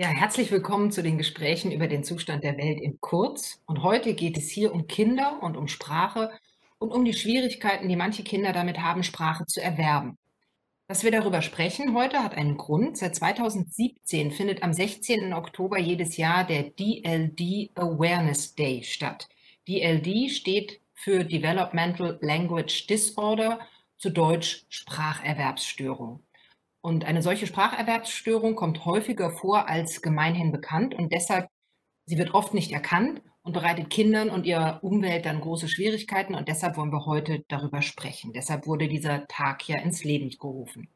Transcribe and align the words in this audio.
Ja, 0.00 0.08
herzlich 0.08 0.50
willkommen 0.50 0.90
zu 0.90 1.02
den 1.02 1.18
Gesprächen 1.18 1.72
über 1.72 1.86
den 1.86 2.04
Zustand 2.04 2.42
der 2.42 2.56
Welt 2.56 2.80
in 2.80 3.02
Kurz. 3.02 3.60
Und 3.66 3.82
heute 3.82 4.14
geht 4.14 4.38
es 4.38 4.48
hier 4.48 4.72
um 4.72 4.86
Kinder 4.86 5.42
und 5.42 5.58
um 5.58 5.68
Sprache 5.68 6.30
und 6.78 6.90
um 6.90 7.04
die 7.04 7.12
Schwierigkeiten, 7.12 7.86
die 7.86 7.96
manche 7.96 8.24
Kinder 8.24 8.54
damit 8.54 8.78
haben, 8.78 9.02
Sprache 9.02 9.44
zu 9.44 9.60
erwerben. 9.60 10.16
Dass 10.88 11.04
wir 11.04 11.10
darüber 11.10 11.42
sprechen 11.42 11.94
heute 11.94 12.24
hat 12.24 12.34
einen 12.34 12.56
Grund. 12.56 12.96
Seit 12.96 13.14
2017 13.14 14.30
findet 14.30 14.62
am 14.62 14.72
16. 14.72 15.34
Oktober 15.34 15.78
jedes 15.78 16.16
Jahr 16.16 16.44
der 16.44 16.70
DLD 16.70 17.68
Awareness 17.74 18.54
Day 18.54 18.82
statt. 18.82 19.28
DLD 19.68 20.30
steht 20.30 20.80
für 20.94 21.24
Developmental 21.24 22.18
Language 22.22 22.86
Disorder, 22.86 23.60
zu 23.98 24.08
Deutsch 24.08 24.64
Spracherwerbsstörung. 24.70 26.22
Und 26.82 27.04
eine 27.04 27.22
solche 27.22 27.46
Spracherwerbsstörung 27.46 28.56
kommt 28.56 28.84
häufiger 28.84 29.30
vor 29.30 29.68
als 29.68 30.00
gemeinhin 30.00 30.50
bekannt 30.50 30.94
und 30.94 31.12
deshalb, 31.12 31.48
sie 32.06 32.16
wird 32.16 32.32
oft 32.32 32.54
nicht 32.54 32.72
erkannt 32.72 33.22
und 33.42 33.52
bereitet 33.52 33.90
Kindern 33.90 34.30
und 34.30 34.46
ihrer 34.46 34.82
Umwelt 34.82 35.26
dann 35.26 35.40
große 35.40 35.68
Schwierigkeiten 35.68 36.34
und 36.34 36.48
deshalb 36.48 36.76
wollen 36.76 36.92
wir 36.92 37.04
heute 37.04 37.44
darüber 37.48 37.82
sprechen. 37.82 38.32
Deshalb 38.32 38.66
wurde 38.66 38.88
dieser 38.88 39.26
Tag 39.26 39.68
ja 39.68 39.78
ins 39.78 40.04
Leben 40.04 40.30
gerufen. 40.30 40.88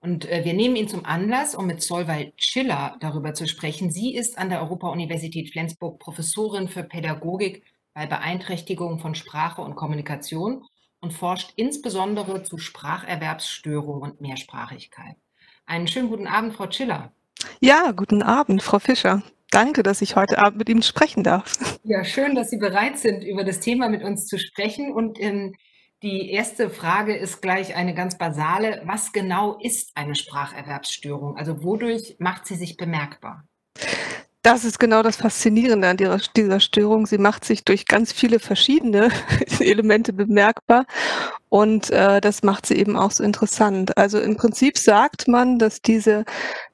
Und 0.00 0.30
äh, 0.30 0.44
wir 0.44 0.52
nehmen 0.52 0.76
ihn 0.76 0.88
zum 0.88 1.06
Anlass, 1.06 1.54
um 1.54 1.66
mit 1.66 1.80
Solveig 1.80 2.34
Schiller 2.36 2.96
darüber 3.00 3.32
zu 3.32 3.48
sprechen. 3.48 3.90
Sie 3.90 4.14
ist 4.14 4.36
an 4.36 4.50
der 4.50 4.60
Europa-Universität 4.60 5.50
Flensburg 5.50 5.98
Professorin 5.98 6.68
für 6.68 6.82
Pädagogik 6.82 7.64
bei 7.94 8.06
Beeinträchtigung 8.06 8.98
von 8.98 9.14
Sprache 9.14 9.62
und 9.62 9.76
Kommunikation 9.76 10.64
und 11.04 11.12
forscht 11.12 11.52
insbesondere 11.56 12.42
zu 12.42 12.56
Spracherwerbsstörungen 12.56 14.10
und 14.10 14.20
Mehrsprachigkeit. 14.22 15.16
Einen 15.66 15.86
schönen 15.86 16.08
guten 16.08 16.26
Abend, 16.26 16.54
Frau 16.54 16.70
Schiller. 16.70 17.12
Ja, 17.60 17.92
guten 17.92 18.22
Abend, 18.22 18.62
Frau 18.62 18.78
Fischer. 18.78 19.22
Danke, 19.50 19.82
dass 19.82 20.00
ich 20.00 20.16
heute 20.16 20.38
Abend 20.38 20.56
mit 20.56 20.68
Ihnen 20.70 20.82
sprechen 20.82 21.22
darf. 21.22 21.52
Ja, 21.84 22.04
schön, 22.04 22.34
dass 22.34 22.48
Sie 22.48 22.56
bereit 22.56 22.98
sind, 22.98 23.22
über 23.22 23.44
das 23.44 23.60
Thema 23.60 23.90
mit 23.90 24.02
uns 24.02 24.26
zu 24.26 24.38
sprechen. 24.38 24.94
Und 24.94 25.20
ähm, 25.20 25.54
die 26.02 26.30
erste 26.30 26.70
Frage 26.70 27.14
ist 27.14 27.42
gleich 27.42 27.76
eine 27.76 27.94
ganz 27.94 28.16
basale. 28.16 28.80
Was 28.86 29.12
genau 29.12 29.58
ist 29.60 29.92
eine 29.96 30.14
Spracherwerbsstörung? 30.14 31.36
Also 31.36 31.62
wodurch 31.62 32.16
macht 32.18 32.46
sie 32.46 32.56
sich 32.56 32.78
bemerkbar? 32.78 33.44
Das 34.44 34.66
ist 34.66 34.78
genau 34.78 35.02
das 35.02 35.16
Faszinierende 35.16 35.88
an 35.88 35.96
dieser, 35.96 36.18
dieser 36.36 36.60
Störung. 36.60 37.06
Sie 37.06 37.16
macht 37.16 37.46
sich 37.46 37.64
durch 37.64 37.86
ganz 37.86 38.12
viele 38.12 38.38
verschiedene 38.38 39.08
Elemente 39.58 40.12
bemerkbar 40.12 40.84
und 41.48 41.88
äh, 41.88 42.20
das 42.20 42.42
macht 42.42 42.66
sie 42.66 42.74
eben 42.74 42.94
auch 42.94 43.10
so 43.10 43.24
interessant. 43.24 43.96
Also 43.96 44.20
im 44.20 44.36
Prinzip 44.36 44.76
sagt 44.76 45.28
man, 45.28 45.58
dass 45.58 45.80
diese 45.80 46.26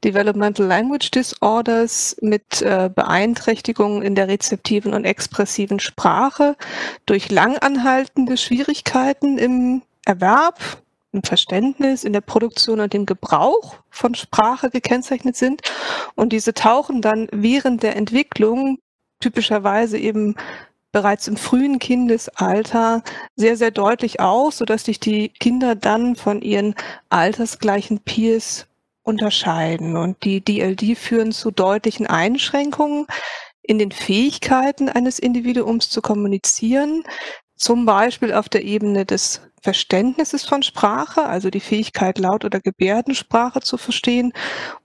Developmental 0.03 0.67
Language 0.67 1.13
Disorders 1.13 2.17
mit 2.21 2.61
äh, 2.61 2.91
Beeinträchtigungen 2.93 4.03
in 4.03 4.17
der 4.17 4.27
rezeptiven 4.27 4.93
und 4.93 5.05
expressiven 5.05 5.79
Sprache 5.79 6.57
durch 7.07 7.31
langanhaltende 7.31 8.37
Schwierigkeiten 8.37 9.39
im 9.39 9.83
Erwerb, 10.05 10.59
im 11.13 11.23
Verständnis, 11.23 12.05
in 12.05 12.13
der 12.13 12.21
Produktion 12.21 12.81
und 12.81 12.93
dem 12.93 13.07
Gebrauch 13.07 13.77
von 13.91 14.15
Sprache 14.15 14.71
gekennzeichnet 14.71 15.37
sind. 15.37 15.63
Und 16.15 16.33
diese 16.33 16.55
tauchen 16.55 17.03
dann 17.03 17.29
während 17.33 17.83
der 17.83 17.97
Entwicklung 17.97 18.79
typischerweise 19.21 19.99
eben 19.99 20.37
bereits 20.93 21.29
im 21.29 21.37
frühen 21.37 21.79
Kindesalter 21.79 23.03
sehr, 23.37 23.57
sehr 23.57 23.71
deutlich 23.71 24.21
aus, 24.21 24.59
sodass 24.59 24.85
sich 24.85 24.99
die 24.99 25.29
Kinder 25.29 25.75
dann 25.75 26.17
von 26.17 26.43
ihren 26.43 26.75
altersgleichen 27.11 28.01
Peers 28.01 28.67
unterscheiden. 29.03 29.97
Und 29.97 30.25
die 30.25 30.41
DLD 30.41 30.97
führen 30.97 31.33
zu 31.33 31.51
deutlichen 31.51 32.07
Einschränkungen 32.07 33.07
in 33.63 33.79
den 33.79 33.93
Fähigkeiten 33.93 34.89
eines 34.89 35.19
Individuums 35.19 35.91
zu 35.91 36.03
kommunizieren, 36.03 37.05
zum 37.61 37.85
Beispiel 37.85 38.33
auf 38.33 38.49
der 38.49 38.65
Ebene 38.65 39.05
des 39.05 39.43
Verständnisses 39.63 40.47
von 40.47 40.63
Sprache, 40.63 41.27
also 41.27 41.51
die 41.51 41.61
Fähigkeit, 41.61 42.19
Laut- 42.19 42.47
oder 42.47 42.59
Gebärdensprache 42.59 43.61
zu 43.61 43.77
verstehen, 43.77 44.33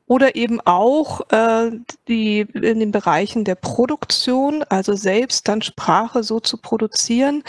oder 0.08 0.36
eben 0.36 0.60
auch 0.62 1.22
äh, 1.32 1.72
die 2.10 2.42
in 2.42 2.80
den 2.82 2.92
Bereichen 2.92 3.46
der 3.46 3.56
Produktion, 3.56 4.64
also 4.64 4.94
selbst 4.94 5.48
dann 5.48 5.62
Sprache 5.62 6.22
so 6.22 6.42
zu 6.42 6.58
produzieren, 6.58 7.44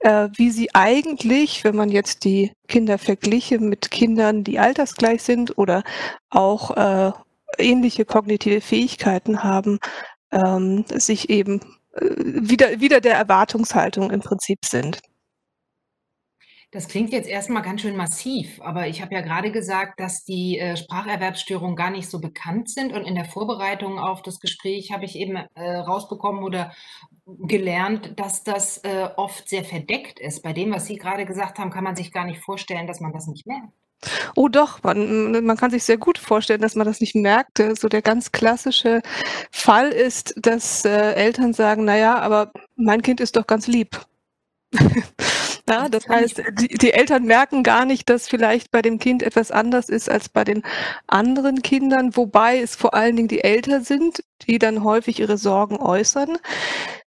äh, 0.00 0.28
wie 0.36 0.50
sie 0.50 0.74
eigentlich, 0.74 1.62
wenn 1.62 1.76
man 1.76 1.90
jetzt 1.90 2.24
die 2.24 2.52
Kinder 2.66 2.98
vergliche 2.98 3.60
mit 3.60 3.92
Kindern, 3.92 4.42
die 4.42 4.58
altersgleich 4.58 5.22
sind 5.22 5.56
oder 5.56 5.84
auch 6.30 6.76
äh, 6.76 7.12
ähnliche 7.58 8.04
kognitive 8.04 8.60
Fähigkeiten 8.60 9.44
haben, 9.44 9.78
ähm, 10.32 10.84
sich 10.92 11.30
eben 11.30 11.60
wieder, 12.00 12.80
wieder 12.80 13.00
der 13.00 13.14
Erwartungshaltung 13.14 14.10
im 14.10 14.20
Prinzip 14.20 14.64
sind. 14.64 15.00
Das 16.74 16.88
klingt 16.88 17.12
jetzt 17.12 17.28
erstmal 17.28 17.62
ganz 17.62 17.82
schön 17.82 17.94
massiv, 17.94 18.60
aber 18.60 18.88
ich 18.88 19.00
habe 19.00 19.14
ja 19.14 19.20
gerade 19.20 19.52
gesagt, 19.52 20.00
dass 20.00 20.24
die, 20.24 20.58
äh, 20.58 20.76
Spracherwerbsstörungen 20.76 21.76
gar 21.76 21.90
nicht 21.90 22.10
so 22.10 22.20
bekannt 22.20 22.68
sind 22.68 22.92
und 22.92 23.04
in 23.04 23.14
der 23.14 23.26
Vorbereitung 23.26 24.00
auf 24.00 24.22
das 24.22 24.40
Gespräch 24.40 24.90
habe 24.90 25.04
ich 25.04 25.14
eben, 25.14 25.36
äh, 25.36 25.76
rausbekommen 25.76 26.42
oder 26.42 26.74
gelernt, 27.26 28.18
dass 28.18 28.42
das, 28.42 28.78
äh, 28.78 29.08
oft 29.16 29.48
sehr 29.48 29.62
verdeckt 29.62 30.18
ist. 30.18 30.42
Bei 30.42 30.52
dem, 30.52 30.72
was 30.72 30.86
Sie 30.86 30.96
gerade 30.96 31.26
gesagt 31.26 31.60
haben, 31.60 31.70
kann 31.70 31.84
man 31.84 31.94
sich 31.94 32.10
gar 32.10 32.24
nicht 32.24 32.40
vorstellen, 32.40 32.88
dass 32.88 33.00
man 33.00 33.12
das 33.12 33.28
nicht 33.28 33.46
merkt. 33.46 33.72
Oh 34.36 34.48
doch, 34.48 34.82
man 34.82 35.44
man 35.44 35.56
kann 35.56 35.70
sich 35.70 35.84
sehr 35.84 35.98
gut 35.98 36.18
vorstellen, 36.18 36.60
dass 36.60 36.74
man 36.74 36.86
das 36.86 37.00
nicht 37.00 37.14
merkt. 37.14 37.60
Äh, 37.60 37.74
so 37.76 37.88
der 37.88 38.02
ganz 38.02 38.32
klassische 38.32 39.00
Fall 39.52 39.88
ist, 39.90 40.34
dass, 40.36 40.84
äh, 40.84 41.12
Eltern 41.14 41.52
sagen: 41.54 41.84
„Na 41.84 41.96
ja, 41.96 42.18
aber 42.18 42.52
mein 42.76 43.02
Kind 43.02 43.20
ist 43.20 43.36
doch 43.36 43.46
ganz 43.46 43.66
lieb.“ 43.66 44.00
Ja, 45.68 45.88
das 45.88 46.08
heißt, 46.08 46.42
die 46.60 46.68
die 46.68 46.92
Eltern 46.92 47.24
merken 47.24 47.62
gar 47.62 47.86
nicht, 47.86 48.10
dass 48.10 48.28
vielleicht 48.28 48.70
bei 48.70 48.82
dem 48.82 48.98
Kind 48.98 49.22
etwas 49.22 49.50
anders 49.50 49.88
ist 49.88 50.10
als 50.10 50.28
bei 50.28 50.44
den 50.44 50.62
anderen 51.06 51.62
Kindern, 51.62 52.16
wobei 52.16 52.60
es 52.60 52.76
vor 52.76 52.94
allen 52.94 53.16
Dingen 53.16 53.28
die 53.28 53.44
Eltern 53.44 53.84
sind, 53.84 54.24
die 54.46 54.58
dann 54.58 54.84
häufig 54.84 55.20
ihre 55.20 55.38
Sorgen 55.38 55.76
äußern. 55.78 56.38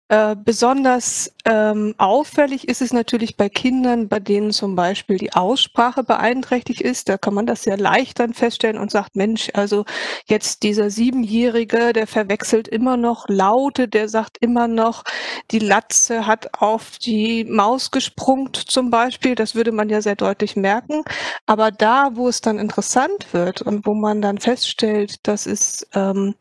Äh, 0.09 0.38
besonders 0.38 1.34
ähm, 1.44 1.94
auffällig 1.97 2.69
ist 2.69 2.81
es 2.81 2.94
natürlich 2.94 3.35
bei 3.35 3.50
Kindern, 3.50 4.07
bei 4.07 4.22
denen 4.22 4.51
zum 4.51 4.73
Beispiel 4.73 5.18
die 5.18 5.34
Aussprache 5.34 6.01
beeinträchtigt 6.01 6.79
ist. 6.79 7.09
Da 7.09 7.18
kann 7.18 7.34
man 7.34 7.45
das 7.45 7.63
sehr 7.63 7.78
leicht 7.78 8.19
dann 8.19 8.34
feststellen 8.34 8.78
und 8.78 8.90
sagt, 8.90 9.18
Mensch, 9.18 9.50
also 9.53 9.84
jetzt 10.25 10.63
dieser 10.63 10.90
Siebenjährige, 10.90 11.91
der 11.91 12.07
verwechselt 12.07 12.69
immer 12.69 12.95
noch 12.95 13.28
Laute, 13.28 13.90
der 13.90 14.07
sagt 14.07 14.38
immer 14.40 14.69
noch, 14.69 15.03
die 15.51 15.59
Latze 15.59 16.25
hat 16.25 16.62
auf 16.62 16.97
die 17.00 17.44
Maus 17.44 17.91
gesprungen 17.91 18.53
zum 18.53 18.89
Beispiel. 18.89 19.35
Das 19.35 19.56
würde 19.56 19.74
man 19.74 19.89
ja 19.89 20.01
sehr 20.01 20.16
deutlich 20.16 20.56
merken. 20.56 21.03
Aber 21.47 21.69
da, 21.72 22.12
wo 22.13 22.29
es 22.29 22.39
dann 22.39 22.59
interessant 22.59 23.34
wird 23.34 23.62
und 23.62 23.85
wo 23.85 23.94
man 23.94 24.22
dann 24.22 24.38
feststellt, 24.38 25.28
dass 25.28 25.45
es 25.45 25.85
ähm, 25.94 26.35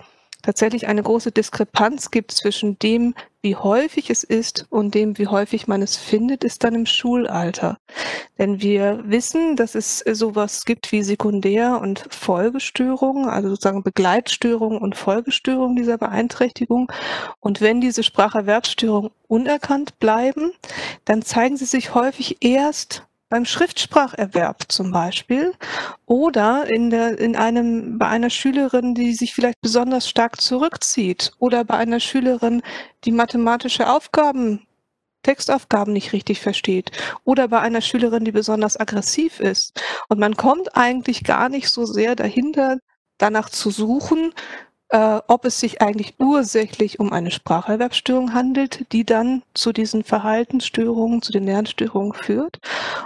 tatsächlich 0.46 0.86
eine 0.86 1.02
große 1.02 1.32
Diskrepanz 1.32 2.12
gibt 2.12 2.30
zwischen 2.30 2.78
dem, 2.78 3.14
wie 3.42 3.56
häufig 3.56 4.10
es 4.10 4.22
ist 4.22 4.66
und 4.70 4.94
dem, 4.94 5.18
wie 5.18 5.26
häufig 5.26 5.66
man 5.66 5.82
es 5.82 5.96
findet, 5.96 6.44
ist 6.44 6.62
dann 6.62 6.76
im 6.76 6.86
Schulalter. 6.86 7.78
Denn 8.38 8.62
wir 8.62 9.02
wissen, 9.04 9.56
dass 9.56 9.74
es 9.74 9.98
sowas 9.98 10.64
gibt 10.64 10.92
wie 10.92 11.02
Sekundär- 11.02 11.80
und 11.80 12.06
Folgestörungen, 12.10 13.28
also 13.28 13.48
sozusagen 13.48 13.82
Begleitstörungen 13.82 14.78
und 14.78 14.96
Folgestörungen 14.96 15.74
dieser 15.74 15.98
Beeinträchtigung. 15.98 16.92
Und 17.40 17.60
wenn 17.60 17.80
diese 17.80 18.04
Spracherwerbsstörungen 18.04 19.10
unerkannt 19.26 19.98
bleiben, 19.98 20.52
dann 21.04 21.22
zeigen 21.22 21.56
sie 21.56 21.66
sich 21.66 21.92
häufig 21.92 22.36
erst 22.40 23.02
beim 23.28 23.44
Schriftspracherwerb 23.44 24.64
zum 24.68 24.92
Beispiel 24.92 25.52
oder 26.06 26.66
in 26.68 26.90
der, 26.90 27.18
in 27.18 27.36
einem, 27.36 27.98
bei 27.98 28.06
einer 28.06 28.30
Schülerin, 28.30 28.94
die 28.94 29.14
sich 29.14 29.34
vielleicht 29.34 29.60
besonders 29.60 30.08
stark 30.08 30.40
zurückzieht 30.40 31.32
oder 31.38 31.64
bei 31.64 31.76
einer 31.76 32.00
Schülerin, 32.00 32.62
die 33.04 33.12
mathematische 33.12 33.90
Aufgaben, 33.90 34.66
Textaufgaben 35.22 35.92
nicht 35.92 36.12
richtig 36.12 36.40
versteht 36.40 36.92
oder 37.24 37.48
bei 37.48 37.60
einer 37.60 37.80
Schülerin, 37.80 38.24
die 38.24 38.32
besonders 38.32 38.78
aggressiv 38.78 39.40
ist. 39.40 39.80
Und 40.08 40.20
man 40.20 40.36
kommt 40.36 40.76
eigentlich 40.76 41.24
gar 41.24 41.48
nicht 41.48 41.68
so 41.68 41.84
sehr 41.84 42.14
dahinter, 42.14 42.78
danach 43.18 43.50
zu 43.50 43.70
suchen, 43.70 44.32
äh, 44.90 45.20
ob 45.26 45.44
es 45.44 45.58
sich 45.60 45.82
eigentlich 45.82 46.14
ursächlich 46.18 47.00
um 47.00 47.12
eine 47.12 47.30
Spracherwerbsstörung 47.30 48.32
handelt, 48.34 48.92
die 48.92 49.04
dann 49.04 49.42
zu 49.54 49.72
diesen 49.72 50.04
Verhaltensstörungen, 50.04 51.22
zu 51.22 51.32
den 51.32 51.44
Lernstörungen 51.44 52.14
führt, 52.14 52.60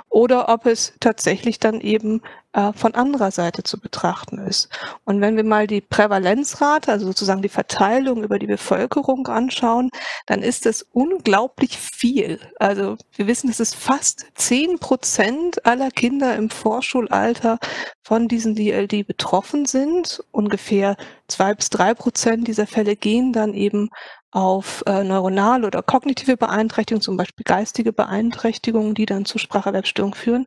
oder 0.09 0.49
ob 0.49 0.67
es 0.67 0.93
tatsächlich 1.01 1.59
dann 1.59 1.81
eben 1.81 2.23
äh, 2.53 2.73
von 2.73 2.95
anderer 2.97 3.31
Seite 3.31 3.63
zu 3.63 3.79
betrachten 3.79 4.39
ist. 4.39 4.69
Und 5.05 5.21
wenn 5.21 5.37
wir 5.37 5.45
mal 5.45 5.69
die 5.69 5.81
Prävalenzrate, 5.81 6.91
also 6.91 7.07
sozusagen 7.07 7.43
die 7.43 7.49
Verteilung 7.49 8.25
über 8.25 8.41
die 8.41 8.49
Bevölkerung 8.49 9.29
anschauen, 9.29 9.91
dann 10.27 10.43
ist 10.43 10.67
es 10.67 10.83
unglaublich 10.93 11.79
viel. 11.79 12.41
Also 12.59 12.97
wir 13.15 13.29
wissen, 13.29 13.49
dass 13.49 13.61
es 13.61 13.75
fast 13.75 14.27
zehn 14.35 14.81
Prozent 14.81 15.65
aller 15.65 15.93
Kinder 15.93 16.35
im 16.35 16.51
Vorschulalter 16.51 17.59
von 18.03 18.27
diesen 18.27 18.57
DLD 18.57 19.07
betroffen 19.07 19.67
sind. 19.67 20.25
Ungefähr 20.33 20.97
zwei 21.29 21.55
bis 21.55 21.71
drei 21.71 21.95
Prozent 21.95 22.49
dieser 22.49 22.67
Fälle 22.67 22.97
gehen 22.97 23.33
dann 23.33 23.55
eben 23.55 23.91
auf 24.33 24.83
äh, 24.87 25.03
neuronale 25.03 25.67
oder 25.67 25.83
kognitive 25.83 26.37
Beeinträchtigungen, 26.37 27.03
zum 27.03 27.17
Beispiel 27.17 27.45
geistige 27.45 27.93
Beeinträchtigungen, 27.93 28.95
die 28.95 29.07
dann 29.07 29.25
zu 29.25 29.39
Spracherwerbsstörungen 29.39 30.15
führen. 30.15 30.47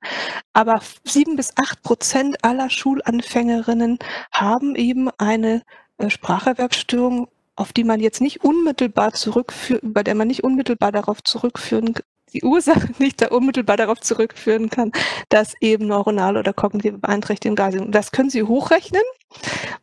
Aber 0.53 0.79
sieben 1.03 1.35
bis 1.35 1.53
acht 1.57 1.81
Prozent 1.83 2.43
aller 2.43 2.69
Schulanfängerinnen 2.69 3.99
haben 4.31 4.75
eben 4.75 5.09
eine 5.17 5.63
äh, 5.97 6.09
Spracherwerbsstörung, 6.09 7.27
auf 7.55 7.73
die 7.73 7.83
man 7.83 7.99
jetzt 7.99 8.21
nicht 8.21 8.43
unmittelbar 8.43 9.13
zurückführen, 9.13 9.93
bei 9.93 10.03
der 10.03 10.15
man 10.15 10.27
nicht 10.27 10.43
unmittelbar 10.43 10.91
darauf 10.91 11.23
zurückführen 11.23 11.93
die 12.33 12.43
Ursache 12.43 12.89
nicht 12.99 13.21
da 13.21 13.27
unmittelbar 13.27 13.77
darauf 13.77 14.01
zurückführen 14.01 14.69
kann, 14.69 14.91
dass 15.29 15.53
eben 15.61 15.87
neuronale 15.87 16.39
oder 16.39 16.53
kognitive 16.53 16.97
Beeinträchtigungen 16.97 17.55
da 17.55 17.71
sind. 17.71 17.93
Das 17.93 18.11
können 18.11 18.29
Sie 18.29 18.43
hochrechnen 18.43 19.03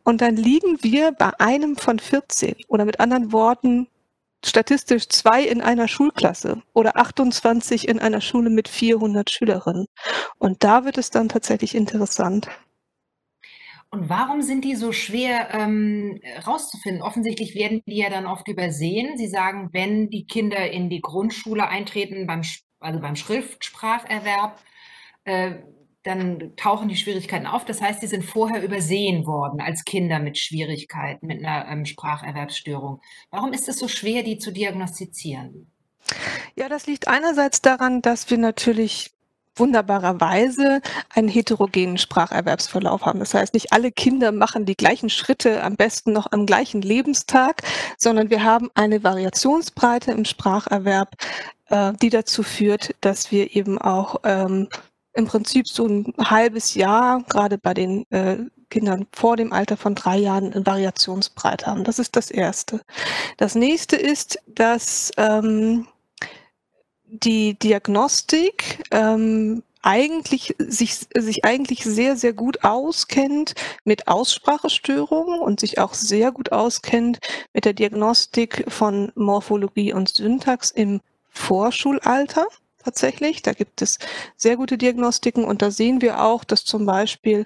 und 0.03 0.21
dann 0.21 0.35
liegen 0.35 0.77
wir 0.81 1.11
bei 1.11 1.31
einem 1.39 1.75
von 1.75 1.99
14 1.99 2.55
oder 2.67 2.85
mit 2.85 2.99
anderen 2.99 3.31
Worten 3.31 3.87
statistisch 4.43 5.07
zwei 5.09 5.43
in 5.43 5.61
einer 5.61 5.87
Schulklasse 5.87 6.61
oder 6.73 6.97
28 6.97 7.87
in 7.87 7.99
einer 7.99 8.21
Schule 8.21 8.49
mit 8.49 8.67
400 8.67 9.29
Schülerinnen. 9.29 9.85
Und 10.39 10.63
da 10.63 10.85
wird 10.85 10.97
es 10.97 11.11
dann 11.11 11.29
tatsächlich 11.29 11.75
interessant. 11.75 12.47
Und 13.93 14.07
warum 14.07 14.41
sind 14.41 14.63
die 14.63 14.75
so 14.75 14.93
schwer 14.93 15.53
ähm, 15.53 16.19
rauszufinden? 16.47 17.01
Offensichtlich 17.01 17.55
werden 17.55 17.81
die 17.85 17.97
ja 17.97 18.09
dann 18.09 18.25
oft 18.25 18.47
übersehen. 18.47 19.17
Sie 19.17 19.27
sagen, 19.27 19.69
wenn 19.73 20.09
die 20.09 20.25
Kinder 20.25 20.71
in 20.71 20.89
die 20.89 21.01
Grundschule 21.01 21.67
eintreten, 21.67 22.25
beim, 22.25 22.41
also 22.79 23.01
beim 23.01 23.17
Schriftspracherwerb, 23.17 24.57
äh, 25.25 25.55
dann 26.03 26.55
tauchen 26.55 26.87
die 26.87 26.95
Schwierigkeiten 26.95 27.45
auf. 27.45 27.65
Das 27.65 27.81
heißt, 27.81 28.01
die 28.01 28.07
sind 28.07 28.23
vorher 28.23 28.63
übersehen 28.63 29.25
worden 29.27 29.59
als 29.59 29.83
Kinder 29.83 30.19
mit 30.19 30.37
Schwierigkeiten, 30.37 31.27
mit 31.27 31.43
einer 31.43 31.67
ähm, 31.67 31.85
Spracherwerbsstörung. 31.85 33.01
Warum 33.29 33.51
ist 33.51 33.67
es 33.67 33.77
so 33.77 33.89
schwer, 33.89 34.23
die 34.23 34.37
zu 34.37 34.51
diagnostizieren? 34.51 35.69
Ja, 36.55 36.69
das 36.69 36.87
liegt 36.87 37.09
einerseits 37.09 37.61
daran, 37.61 38.01
dass 38.01 38.29
wir 38.29 38.37
natürlich 38.37 39.11
wunderbarerweise 39.55 40.81
einen 41.09 41.27
heterogenen 41.27 41.97
Spracherwerbsverlauf 41.97 43.05
haben. 43.05 43.19
Das 43.19 43.33
heißt, 43.33 43.53
nicht 43.53 43.73
alle 43.73 43.91
Kinder 43.91 44.31
machen 44.31 44.65
die 44.65 44.75
gleichen 44.75 45.09
Schritte 45.09 45.63
am 45.63 45.75
besten 45.75 46.13
noch 46.13 46.31
am 46.31 46.45
gleichen 46.45 46.81
Lebenstag, 46.81 47.63
sondern 47.97 48.29
wir 48.29 48.43
haben 48.43 48.69
eine 48.75 49.03
Variationsbreite 49.03 50.11
im 50.11 50.25
Spracherwerb, 50.25 51.15
äh, 51.69 51.93
die 52.01 52.09
dazu 52.09 52.43
führt, 52.43 52.95
dass 53.01 53.31
wir 53.31 53.55
eben 53.55 53.77
auch 53.77 54.17
ähm, 54.23 54.69
im 55.13 55.27
Prinzip 55.27 55.67
so 55.67 55.85
ein 55.85 56.13
halbes 56.17 56.75
Jahr, 56.75 57.23
gerade 57.27 57.57
bei 57.57 57.73
den 57.73 58.09
äh, 58.11 58.37
Kindern 58.69 59.05
vor 59.11 59.35
dem 59.35 59.53
Alter 59.53 59.77
von 59.77 59.95
drei 59.95 60.17
Jahren, 60.17 60.53
eine 60.53 60.65
Variationsbreite 60.65 61.65
haben. 61.65 61.83
Das 61.83 61.99
ist 61.99 62.15
das 62.15 62.31
Erste. 62.31 62.81
Das 63.37 63.53
nächste 63.53 63.97
ist, 63.97 64.39
dass 64.47 65.11
ähm, 65.17 65.87
die 67.11 67.59
Diagnostik 67.59 68.83
ähm, 68.91 69.63
eigentlich 69.81 70.55
sich, 70.59 71.07
sich 71.15 71.43
eigentlich 71.43 71.83
sehr, 71.83 72.15
sehr 72.15 72.33
gut 72.33 72.63
auskennt 72.63 73.55
mit 73.83 74.07
Aussprachestörungen 74.07 75.39
und 75.39 75.59
sich 75.59 75.79
auch 75.79 75.93
sehr 75.93 76.31
gut 76.31 76.51
auskennt 76.51 77.19
mit 77.53 77.65
der 77.65 77.73
Diagnostik 77.73 78.65
von 78.67 79.11
Morphologie 79.15 79.93
und 79.93 80.09
Syntax 80.09 80.71
im 80.71 81.01
Vorschulalter 81.29 82.45
tatsächlich. 82.83 83.41
Da 83.41 83.53
gibt 83.53 83.81
es 83.81 83.97
sehr 84.37 84.55
gute 84.55 84.77
Diagnostiken 84.77 85.43
und 85.43 85.61
da 85.61 85.71
sehen 85.71 86.01
wir 86.01 86.23
auch, 86.23 86.43
dass 86.43 86.63
zum 86.63 86.85
Beispiel 86.85 87.45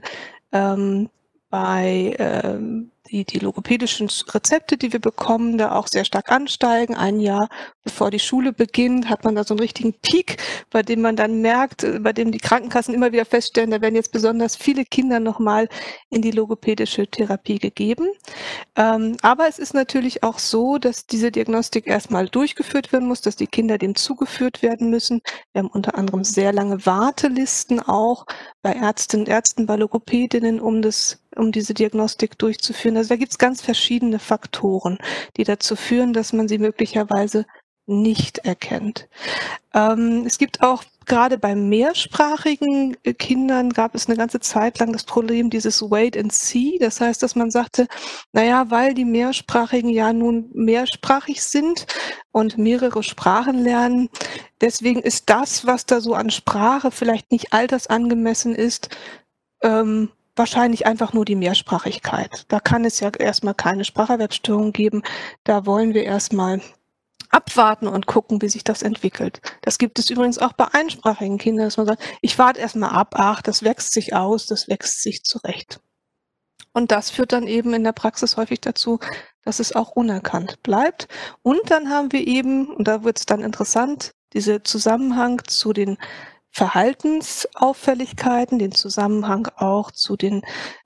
ähm, 0.52 1.10
bei 1.50 2.16
ähm, 2.20 2.92
die, 3.12 3.26
die 3.26 3.40
logopädischen 3.40 4.10
Rezepte, 4.34 4.78
die 4.78 4.94
wir 4.94 5.00
bekommen, 5.00 5.58
da 5.58 5.74
auch 5.74 5.88
sehr 5.88 6.06
stark 6.06 6.32
ansteigen. 6.32 6.96
Ein 6.96 7.20
Jahr 7.20 7.50
bevor 7.86 8.12
die 8.12 8.20
Schule 8.20 8.52
beginnt, 8.52 9.10
hat 9.10 9.24
man 9.24 9.36
da 9.36 9.44
so 9.44 9.54
einen 9.54 9.60
richtigen 9.60 9.94
Peak, 9.94 10.38
bei 10.72 10.82
dem 10.82 11.02
man 11.02 11.16
dann 11.16 11.42
merkt, 11.42 11.84
äh, 11.84 12.00
bei 12.00 12.12
dem 12.12 12.32
die 12.32 12.40
Krankenkassen 12.40 12.94
immer 12.94 13.14
wieder 13.14 13.26
feststellen, 13.26 13.72
da 13.72 13.80
werden 13.80 13.96
jetzt 13.96 14.12
besonders 14.12 14.56
viele 14.58 14.84
Kinder 14.84 15.20
nochmal 15.20 15.70
in 16.10 16.22
die 16.22 16.32
logopädische 16.32 17.08
Therapie 17.08 17.60
gegeben. 17.60 18.08
Ähm, 18.76 19.16
aber 19.22 19.48
es 19.48 19.60
ist 19.60 19.74
natürlich 19.74 20.24
auch 20.24 20.40
so, 20.40 20.78
dass 20.78 21.06
diese 21.06 21.32
Diagnostik 21.32 21.88
erstmal 21.88 22.28
durchgeführt 22.28 22.92
werden 22.92 23.08
muss, 23.08 23.22
dass 23.22 23.36
die 23.36 23.48
Kinder 23.48 23.78
dem 23.78 23.96
zugeführt 23.96 24.64
werden 24.64 24.90
müssen. 24.90 25.22
Wir 25.54 25.60
haben 25.60 25.70
unter 25.70 25.96
anderem 25.96 26.24
sehr 26.24 26.52
lange 26.52 26.86
Wartelisten 26.86 27.80
auch 27.80 28.26
bei 28.64 28.72
Ärztinnen 28.74 29.26
und 29.28 29.32
Ärzten, 29.32 29.68
bei 29.68 29.76
Logopädinnen, 29.76 30.60
um 30.60 30.82
das 30.82 31.20
um 31.36 31.52
diese 31.52 31.74
Diagnostik 31.74 32.38
durchzuführen. 32.38 32.95
Also 32.98 33.10
da 33.10 33.16
gibt 33.16 33.32
es 33.32 33.38
ganz 33.38 33.62
verschiedene 33.62 34.20
Faktoren, 34.20 34.98
die 35.38 35.44
dazu 35.44 35.76
führen, 35.76 36.14
dass 36.14 36.34
man 36.34 36.48
sie 36.48 36.58
möglicherweise 36.58 37.46
nicht 37.88 38.40
erkennt. 38.40 39.08
Ähm, 39.74 40.24
es 40.26 40.38
gibt 40.38 40.64
auch 40.64 40.84
gerade 41.06 41.38
bei 41.38 41.56
mehrsprachigen 41.56 42.98
äh, 43.04 43.14
Kindern 43.14 43.72
gab 43.72 43.96
es 43.96 44.08
eine 44.08 44.18
ganze 44.18 44.40
Zeit 44.40 44.80
lang 44.80 44.92
das 44.92 45.04
Problem 45.04 45.50
dieses 45.50 45.82
Wait 45.82 46.18
and 46.18 46.34
See. 46.34 46.78
Das 46.80 47.00
heißt, 47.00 47.22
dass 47.22 47.36
man 47.36 47.52
sagte, 47.52 47.88
naja, 48.34 48.70
weil 48.72 48.94
die 48.94 49.06
mehrsprachigen 49.06 49.90
ja 49.90 50.14
nun 50.14 50.50
mehrsprachig 50.54 51.44
sind 51.44 51.86
und 52.32 52.58
mehrere 52.58 53.04
Sprachen 53.04 53.60
lernen, 53.60 54.10
deswegen 54.62 55.02
ist 55.02 55.30
das, 55.30 55.66
was 55.68 55.86
da 55.86 56.02
so 56.02 56.16
an 56.16 56.32
Sprache 56.32 56.92
vielleicht 56.92 57.32
nicht 57.32 57.54
altersangemessen 57.54 58.56
ist, 58.56 58.90
ähm, 59.62 60.10
wahrscheinlich 60.36 60.86
einfach 60.86 61.14
nur 61.14 61.26
die 61.26 61.36
Mehrsprachigkeit. 61.36 62.46
Da 62.50 62.60
kann 62.60 62.86
es 62.86 63.00
ja 63.00 63.10
erstmal 63.10 63.54
keine 63.54 63.86
Spracherwerbsstörung 63.86 64.72
geben. 64.72 65.04
Da 65.44 65.66
wollen 65.66 65.94
wir 65.94 66.04
erstmal 66.04 66.62
abwarten 67.30 67.88
und 67.88 68.06
gucken, 68.06 68.42
wie 68.42 68.50
sich 68.50 68.64
das 68.64 68.82
entwickelt. 68.82 69.42
Das 69.62 69.78
gibt 69.78 70.00
es 70.00 70.10
übrigens 70.10 70.38
auch 70.38 70.54
bei 70.54 70.68
einsprachigen 70.74 71.38
Kindern, 71.38 71.68
dass 71.68 71.78
man 71.78 71.88
sagt, 71.88 72.04
ich 72.22 72.38
warte 72.38 72.60
erstmal 72.60 72.92
ab, 72.92 73.16
ach, 73.18 73.42
das 73.42 73.64
wächst 73.64 73.94
sich 73.94 74.14
aus, 74.14 74.46
das 74.46 74.68
wächst 74.68 75.02
sich 75.02 75.24
zurecht. 75.24 75.80
Und 76.74 76.92
das 76.92 77.10
führt 77.10 77.32
dann 77.32 77.48
eben 77.48 77.74
in 77.74 77.84
der 77.84 77.94
Praxis 77.94 78.38
häufig 78.38 78.62
dazu, 78.62 79.00
dass 79.44 79.60
es 79.60 79.74
auch 79.74 79.92
unerkannt 79.92 80.62
bleibt. 80.62 81.08
Und 81.42 81.60
dann 81.70 81.90
haben 81.90 82.12
wir 82.12 82.26
eben, 82.28 82.68
und 82.68 82.88
da 82.88 83.04
wird 83.04 83.20
es 83.20 83.26
dann 83.26 83.42
interessant, 83.42 84.12
diese 84.34 84.64
Zusammenhang 84.64 85.42
zu 85.48 85.72
den 85.72 85.98
Verhaltensauffälligkeiten, 86.56 88.60
den 88.60 88.72
Zusammenhang 88.72 89.50
auch 89.58 89.92
zu 89.92 90.16
den 90.16 90.42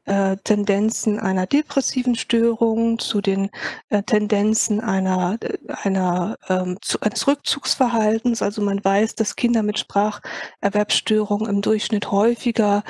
äh, 0.06 0.36
Tendenzen 0.44 1.20
einer 1.20 1.46
depressiven 1.46 2.16
Störung, 2.16 2.98
zu 2.98 3.22
den 3.22 3.52
äh, 3.90 4.02
Tendenzen 4.02 4.82
einer, 4.82 5.38
einer, 5.84 6.38
ähm, 6.50 6.80
zu, 6.82 7.00
eines 7.02 7.28
Rückzugsverhaltens. 7.28 8.42
Also 8.42 8.64
man 8.64 8.84
weiß, 8.84 9.14
dass 9.14 9.36
Kinder 9.36 9.62
mit 9.62 9.78
Spracherwerbsstörungen 9.78 11.48
im 11.48 11.62
Durchschnitt 11.62 12.10
häufiger 12.10 12.84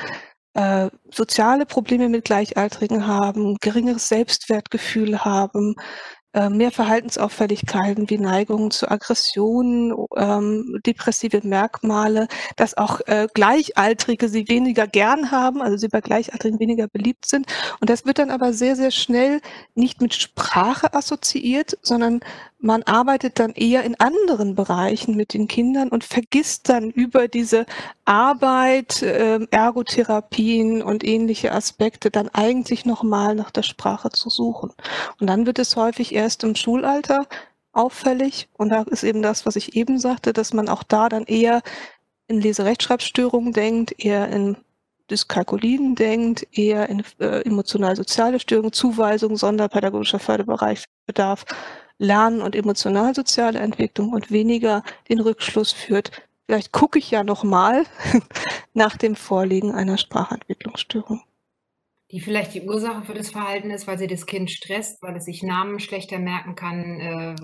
äh, 0.54 0.90
soziale 1.14 1.66
Probleme 1.66 2.08
mit 2.08 2.24
Gleichaltrigen 2.24 3.06
haben, 3.06 3.58
geringeres 3.60 4.08
Selbstwertgefühl 4.08 5.26
haben, 5.26 5.76
äh, 5.78 6.19
mehr 6.50 6.72
Verhaltensauffälligkeiten 6.72 8.10
wie 8.10 8.18
Neigungen 8.20 8.72
zu 8.72 8.90
Aggressionen, 8.90 9.94
ähm, 10.16 10.80
depressive 10.86 11.42
Merkmale, 11.44 12.28
dass 12.56 12.78
auch 12.78 13.02
äh, 13.08 13.28
Gleichaltrige 13.34 14.30
sie 14.30 14.48
weniger 14.48 14.86
gern 14.88 15.32
haben, 15.32 15.62
also 15.62 15.78
sie 15.78 15.88
bei 15.88 16.02
Gleichaltrigen 16.02 16.60
weniger 16.60 16.88
beliebt 16.88 17.26
sind. 17.26 17.48
Und 17.80 17.90
das 17.90 18.06
wird 18.06 18.20
dann 18.20 18.30
aber 18.30 18.54
sehr, 18.54 18.76
sehr 18.76 18.92
schnell 18.92 19.42
nicht 19.76 20.02
mit 20.02 20.14
Sprache 20.14 20.94
assoziiert, 20.94 21.78
sondern 21.82 22.20
man 22.62 22.84
arbeitet 22.84 23.40
dann 23.40 23.52
eher 23.52 23.84
in 23.84 24.00
anderen 24.00 24.54
Bereichen 24.54 25.16
mit 25.16 25.34
den 25.34 25.48
Kindern 25.48 25.90
und 25.90 26.04
vergisst 26.04 26.68
dann 26.68 26.90
über 26.92 27.28
diese 27.30 27.66
Arbeit, 28.04 29.02
äh, 29.02 29.40
Ergotherapien 29.50 30.82
und 30.82 31.06
ähnliche 31.06 31.54
Aspekte 31.54 32.12
dann 32.12 32.28
eigentlich 32.30 32.86
nochmal 32.86 33.34
nach 33.36 33.52
der 33.52 33.64
Sprache 33.64 34.10
zu 34.10 34.30
suchen. 34.30 34.74
Und 35.20 35.28
dann 35.28 35.46
wird 35.46 35.58
es 35.58 35.76
häufig 35.78 36.14
erst 36.14 36.44
im 36.44 36.56
Schulalter 36.56 37.28
auffällig. 37.72 38.50
Und 38.58 38.70
da 38.70 38.82
ist 38.84 39.04
eben 39.04 39.22
das, 39.22 39.46
was 39.46 39.56
ich 39.56 39.76
eben 39.78 39.98
sagte, 39.98 40.34
dass 40.34 40.54
man 40.54 40.68
auch 40.68 40.84
da 40.84 41.08
dann 41.08 41.24
eher 41.24 41.62
in 42.28 42.42
Leserechtschreibstörungen 42.42 43.54
denkt, 43.54 44.04
eher 44.04 44.28
in 44.30 44.58
Dyskalkulien 45.10 45.96
denkt, 45.96 46.46
eher 46.52 46.90
in 46.90 47.04
äh, 47.20 47.42
emotional-soziale 47.46 48.40
Störungen, 48.40 48.74
Zuweisung, 48.74 49.38
sonderpädagogischer 49.38 50.20
Förderbereich 50.20 50.86
bedarf 51.08 51.46
Lernen 52.00 52.42
und 52.42 52.56
emotional-soziale 52.56 53.60
Entwicklung 53.60 54.14
und 54.14 54.32
weniger 54.32 54.84
den 55.10 55.20
Rückschluss 55.20 55.72
führt, 55.72 56.12
vielleicht 56.46 56.72
gucke 56.72 56.98
ich 56.98 57.12
ja 57.12 57.24
noch 57.24 57.44
mal 57.44 57.86
nach 58.74 58.98
dem 58.98 59.16
Vorliegen 59.16 59.72
einer 59.72 59.98
Sprachentwicklungsstörung. 59.98 61.22
Die 62.12 62.22
vielleicht 62.22 62.56
die 62.56 62.64
Ursache 62.64 63.04
für 63.04 63.14
das 63.14 63.30
Verhalten 63.30 63.70
ist, 63.70 63.86
weil 63.86 64.00
sie 64.00 64.08
das 64.08 64.26
Kind 64.26 64.50
stresst, 64.50 65.04
weil 65.04 65.16
es 65.16 65.26
sich 65.26 65.44
Namen 65.44 65.80
schlechter 65.80 66.18
merken 66.18 66.56
kann, 66.56 67.00
äh, 67.00 67.36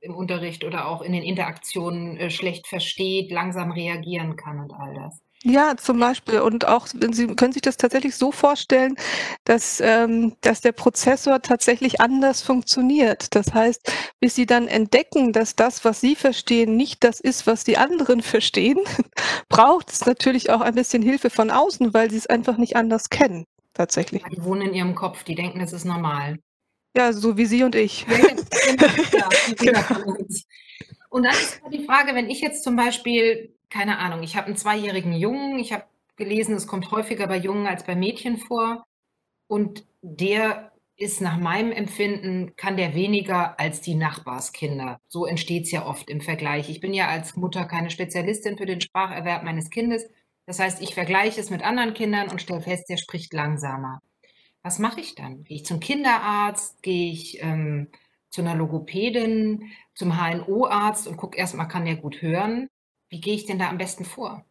im 0.00 0.14
Unterricht 0.14 0.64
oder 0.64 0.86
auch 0.88 1.02
in 1.02 1.12
den 1.12 1.22
Interaktionen, 1.22 2.16
äh, 2.16 2.30
schlecht 2.30 2.66
versteht, 2.66 3.30
langsam 3.30 3.70
reagieren 3.70 4.36
kann 4.36 4.60
und 4.60 4.72
all 4.72 4.94
das. 4.94 5.20
Ja, 5.42 5.74
zum 5.78 5.98
Beispiel. 5.98 6.40
Und 6.40 6.68
auch, 6.68 6.86
Sie 6.86 7.26
können 7.28 7.52
sich 7.52 7.62
das 7.62 7.78
tatsächlich 7.78 8.14
so 8.14 8.30
vorstellen, 8.30 8.96
dass, 9.44 9.80
ähm, 9.80 10.36
dass 10.42 10.60
der 10.60 10.72
Prozessor 10.72 11.40
tatsächlich 11.40 12.00
anders 12.00 12.42
funktioniert. 12.42 13.34
Das 13.34 13.54
heißt, 13.54 13.90
bis 14.20 14.34
Sie 14.34 14.44
dann 14.44 14.68
entdecken, 14.68 15.32
dass 15.32 15.56
das, 15.56 15.82
was 15.84 16.00
Sie 16.02 16.14
verstehen, 16.14 16.76
nicht 16.76 17.02
das 17.04 17.20
ist, 17.20 17.46
was 17.46 17.64
die 17.64 17.78
anderen 17.78 18.20
verstehen, 18.22 18.78
braucht 19.48 19.90
es 19.90 20.04
natürlich 20.04 20.50
auch 20.50 20.60
ein 20.60 20.74
bisschen 20.74 21.02
Hilfe 21.02 21.30
von 21.30 21.50
außen, 21.50 21.94
weil 21.94 22.10
Sie 22.10 22.18
es 22.18 22.26
einfach 22.26 22.58
nicht 22.58 22.76
anders 22.76 23.08
kennen, 23.08 23.46
tatsächlich. 23.72 24.22
Die 24.30 24.44
wohnen 24.44 24.68
in 24.68 24.74
ihrem 24.74 24.94
Kopf, 24.94 25.24
die 25.24 25.36
denken, 25.36 25.60
das 25.60 25.72
ist 25.72 25.86
normal. 25.86 26.36
Ja, 26.96 27.12
so 27.12 27.36
wie 27.36 27.46
Sie 27.46 27.62
und 27.62 27.74
ich. 27.74 28.06
Ja, 28.08 28.18
ja, 29.12 29.28
genau. 29.56 30.16
Und 31.10 31.24
dann 31.24 31.32
ist 31.32 31.60
die 31.72 31.84
Frage, 31.84 32.14
wenn 32.14 32.30
ich 32.30 32.40
jetzt 32.40 32.62
zum 32.62 32.76
Beispiel 32.76 33.52
keine 33.70 33.98
Ahnung, 33.98 34.22
ich 34.22 34.36
habe 34.36 34.48
einen 34.48 34.56
zweijährigen 34.56 35.14
Jungen. 35.14 35.58
Ich 35.58 35.72
habe 35.72 35.84
gelesen, 36.16 36.56
es 36.56 36.66
kommt 36.66 36.90
häufiger 36.90 37.26
bei 37.28 37.38
Jungen 37.38 37.66
als 37.66 37.84
bei 37.84 37.94
Mädchen 37.94 38.36
vor. 38.36 38.84
Und 39.46 39.86
der 40.02 40.72
ist 40.96 41.22
nach 41.22 41.38
meinem 41.38 41.72
Empfinden, 41.72 42.54
kann 42.56 42.76
der 42.76 42.94
weniger 42.94 43.58
als 43.58 43.80
die 43.80 43.94
Nachbarskinder. 43.94 45.00
So 45.08 45.24
entsteht 45.24 45.64
es 45.64 45.70
ja 45.70 45.86
oft 45.86 46.10
im 46.10 46.20
Vergleich. 46.20 46.68
Ich 46.68 46.80
bin 46.80 46.92
ja 46.92 47.08
als 47.08 47.36
Mutter 47.36 47.64
keine 47.64 47.90
Spezialistin 47.90 48.58
für 48.58 48.66
den 48.66 48.82
Spracherwerb 48.82 49.44
meines 49.44 49.70
Kindes. 49.70 50.04
Das 50.46 50.58
heißt, 50.58 50.82
ich 50.82 50.94
vergleiche 50.94 51.40
es 51.40 51.48
mit 51.48 51.62
anderen 51.62 51.94
Kindern 51.94 52.28
und 52.28 52.42
stelle 52.42 52.60
fest, 52.60 52.88
der 52.90 52.98
spricht 52.98 53.32
langsamer. 53.32 54.02
Was 54.62 54.78
mache 54.78 55.00
ich 55.00 55.14
dann? 55.14 55.44
Gehe 55.44 55.56
ich 55.56 55.64
zum 55.64 55.80
Kinderarzt? 55.80 56.82
Gehe 56.82 57.12
ich 57.12 57.42
ähm, 57.42 57.88
zu 58.30 58.42
einer 58.42 58.54
Logopädin, 58.54 59.70
zum 59.94 60.16
HNO-Arzt 60.16 61.08
und 61.08 61.16
gucke 61.16 61.38
erstmal, 61.38 61.68
kann 61.68 61.84
der 61.84 61.96
gut 61.96 62.22
hören? 62.22 62.68
Wie 63.08 63.20
gehe 63.20 63.34
ich 63.34 63.46
denn 63.46 63.58
da 63.58 63.68
am 63.68 63.78
besten 63.78 64.04
vor? 64.04 64.44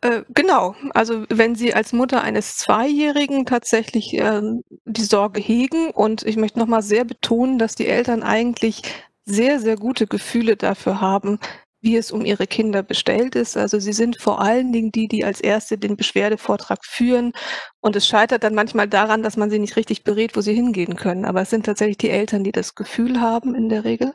Äh, 0.00 0.22
genau, 0.30 0.74
also 0.92 1.24
wenn 1.28 1.54
Sie 1.54 1.72
als 1.72 1.92
Mutter 1.92 2.22
eines 2.22 2.58
Zweijährigen 2.58 3.46
tatsächlich 3.46 4.14
ähm, 4.14 4.62
die 4.84 5.04
Sorge 5.04 5.40
hegen 5.40 5.90
und 5.90 6.22
ich 6.24 6.36
möchte 6.36 6.58
nochmal 6.58 6.82
sehr 6.82 7.04
betonen, 7.04 7.58
dass 7.58 7.74
die 7.74 7.86
Eltern 7.86 8.22
eigentlich 8.22 8.82
sehr, 9.24 9.58
sehr 9.60 9.76
gute 9.76 10.06
Gefühle 10.06 10.56
dafür 10.56 11.00
haben, 11.00 11.38
wie 11.80 11.96
es 11.96 12.10
um 12.10 12.24
ihre 12.24 12.46
Kinder 12.46 12.82
bestellt 12.82 13.34
ist. 13.34 13.56
Also 13.56 13.78
sie 13.78 13.92
sind 13.92 14.20
vor 14.20 14.40
allen 14.40 14.72
Dingen 14.72 14.92
die, 14.92 15.08
die 15.08 15.24
als 15.24 15.40
Erste 15.40 15.78
den 15.78 15.96
Beschwerdevortrag 15.96 16.84
führen. 16.84 17.32
Und 17.80 17.94
es 17.94 18.06
scheitert 18.06 18.42
dann 18.42 18.54
manchmal 18.54 18.88
daran, 18.88 19.22
dass 19.22 19.36
man 19.36 19.50
sie 19.50 19.58
nicht 19.58 19.76
richtig 19.76 20.02
berät, 20.02 20.36
wo 20.36 20.40
sie 20.40 20.54
hingehen 20.54 20.96
können. 20.96 21.24
Aber 21.24 21.42
es 21.42 21.50
sind 21.50 21.66
tatsächlich 21.66 21.98
die 21.98 22.10
Eltern, 22.10 22.42
die 22.42 22.52
das 22.52 22.74
Gefühl 22.74 23.20
haben 23.20 23.54
in 23.54 23.68
der 23.68 23.84
Regel. 23.84 24.14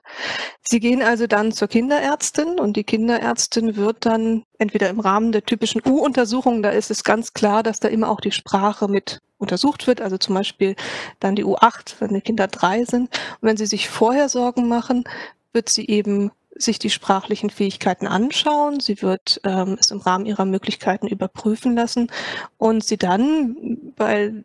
Sie 0.62 0.80
gehen 0.80 1.01
also 1.01 1.27
dann 1.27 1.51
zur 1.51 1.68
Kinderärztin 1.68 2.60
und 2.60 2.75
die 2.75 2.84
Kinderärztin 2.84 3.75
wird 3.75 4.06
dann 4.06 4.44
entweder 4.58 4.89
im 4.89 5.00
Rahmen 5.00 5.32
der 5.32 5.44
typischen 5.44 5.82
U-Untersuchung, 5.86 6.62
da 6.63 6.70
ist 6.70 6.91
es 6.91 7.03
ganz 7.03 7.34
klar, 7.34 7.63
dass 7.63 7.80
da 7.80 7.88
immer 7.88 8.10
auch 8.10 8.22
die 8.22 8.32
Sprache 8.32 8.88
mit 8.88 9.20
untersucht 9.38 9.88
wird, 9.88 10.01
also 10.01 10.18
zum 10.18 10.36
Beispiel 10.36 10.75
dann 11.20 11.36
die 11.36 11.44
U8, 11.44 11.96
wenn 12.00 12.13
die 12.13 12.22
Kinder 12.22 12.48
drei 12.48 12.86
sind. 12.86 13.10
Und 13.41 13.48
wenn 13.48 13.58
sie 13.58 13.65
sich 13.65 13.89
vorher 13.89 14.30
Sorgen 14.30 14.68
machen, 14.68 15.03
wird 15.51 15.70
sie 15.70 15.88
eben 15.88 16.32
sich 16.55 16.79
die 16.79 16.89
sprachlichen 16.89 17.50
Fähigkeiten 17.50 18.08
anschauen. 18.08 18.79
Sie 18.79 19.01
wird 19.01 19.41
ähm, 19.43 19.77
es 19.79 19.91
im 19.91 20.00
Rahmen 20.00 20.25
ihrer 20.25 20.46
Möglichkeiten 20.46 21.08
überprüfen 21.08 21.75
lassen 21.75 22.12
und 22.58 22.84
sie 22.84 22.98
dann 22.98 23.93
bei 23.96 24.43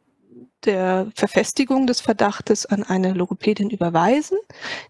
der 0.66 1.08
Verfestigung 1.14 1.86
des 1.86 2.00
Verdachtes 2.00 2.66
an 2.66 2.82
eine 2.82 3.12
Logopädin 3.12 3.70
überweisen. 3.70 4.38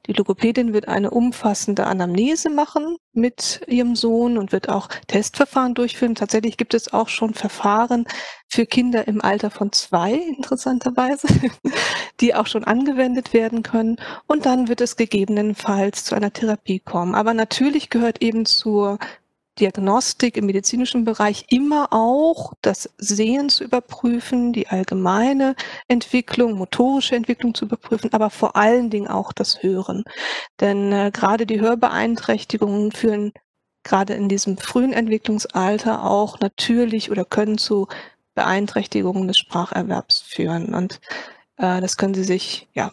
Die 0.06 0.12
Logopädin 0.12 0.73
wird 0.73 0.88
eine 0.88 1.11
umfassende 1.11 1.87
Anamnese 1.87 2.50
machen 2.50 2.97
mit 3.12 3.61
ihrem 3.66 3.95
Sohn 3.95 4.38
und 4.38 4.52
wird 4.52 4.68
auch 4.68 4.88
Testverfahren 5.06 5.75
durchführen. 5.75 6.14
Tatsächlich 6.14 6.56
gibt 6.56 6.75
es 6.75 6.92
auch 6.92 7.09
schon 7.09 7.35
Verfahren 7.35 8.06
für 8.49 8.66
Kinder 8.66 9.06
im 9.09 9.23
Alter 9.23 9.50
von 9.50 9.73
zwei, 9.73 10.14
interessanterweise, 10.14 11.28
die 12.21 12.35
auch 12.35 12.47
schon 12.47 12.64
angewendet 12.64 13.33
werden 13.33 13.62
können. 13.62 13.97
Und 14.26 14.47
dann 14.47 14.68
wird 14.68 14.80
es 14.80 14.97
gegebenenfalls 14.97 16.04
zu 16.04 16.14
einer 16.14 16.33
Therapie 16.33 16.80
kommen. 16.80 17.14
Aber 17.14 17.35
natürlich 17.35 17.90
gehört 17.90 18.23
eben 18.23 18.47
zur 18.47 18.99
Diagnostik 19.58 20.36
im 20.36 20.46
medizinischen 20.46 21.04
Bereich 21.04 21.46
immer 21.48 21.88
auch 21.92 22.52
das 22.62 22.90
Sehen 22.98 23.48
zu 23.48 23.64
überprüfen, 23.64 24.52
die 24.52 24.68
allgemeine 24.68 25.56
Entwicklung, 25.88 26.52
motorische 26.54 27.16
Entwicklung 27.16 27.54
zu 27.54 27.64
überprüfen, 27.64 28.12
aber 28.12 28.30
vor 28.30 28.56
allen 28.56 28.90
Dingen 28.90 29.08
auch 29.08 29.32
das 29.32 29.62
Hören. 29.62 30.04
Denn 30.60 30.92
äh, 30.92 31.10
gerade 31.12 31.46
die 31.46 31.60
Hörbeeinträchtigungen 31.60 32.92
führen 32.92 33.32
gerade 33.82 34.14
in 34.14 34.28
diesem 34.28 34.58
frühen 34.58 34.92
Entwicklungsalter 34.92 36.04
auch 36.04 36.40
natürlich 36.40 37.10
oder 37.10 37.25
können 37.25 37.56
zu 37.56 37.86
Beeinträchtigungen 38.34 39.28
des 39.28 39.38
Spracherwerbs 39.38 40.20
führen. 40.20 40.75
Und 40.75 41.00
äh, 41.56 41.80
das 41.80 41.96
können 41.96 42.14
Sie 42.14 42.25
sich 42.25 42.68
ja 42.75 42.92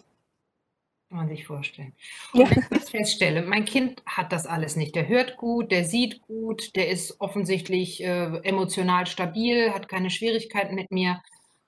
kann 1.13 1.27
man 1.27 1.29
sich 1.29 1.45
vorstellen. 1.45 1.93
Und 2.33 2.49
wenn 2.49 2.63
ich 2.63 2.69
jetzt 2.71 2.89
feststelle, 2.89 3.43
mein 3.43 3.65
Kind 3.65 4.01
hat 4.07 4.31
das 4.31 4.47
alles 4.47 4.75
nicht. 4.75 4.95
Der 4.95 5.07
hört 5.07 5.37
gut, 5.37 5.71
der 5.71 5.85
sieht 5.85 6.23
gut, 6.23 6.75
der 6.75 6.89
ist 6.89 7.21
offensichtlich 7.21 8.03
äh, 8.03 8.37
emotional 8.37 9.05
stabil, 9.05 9.71
hat 9.71 9.87
keine 9.87 10.09
Schwierigkeiten 10.09 10.73
mit 10.73 10.89
mir 10.89 11.21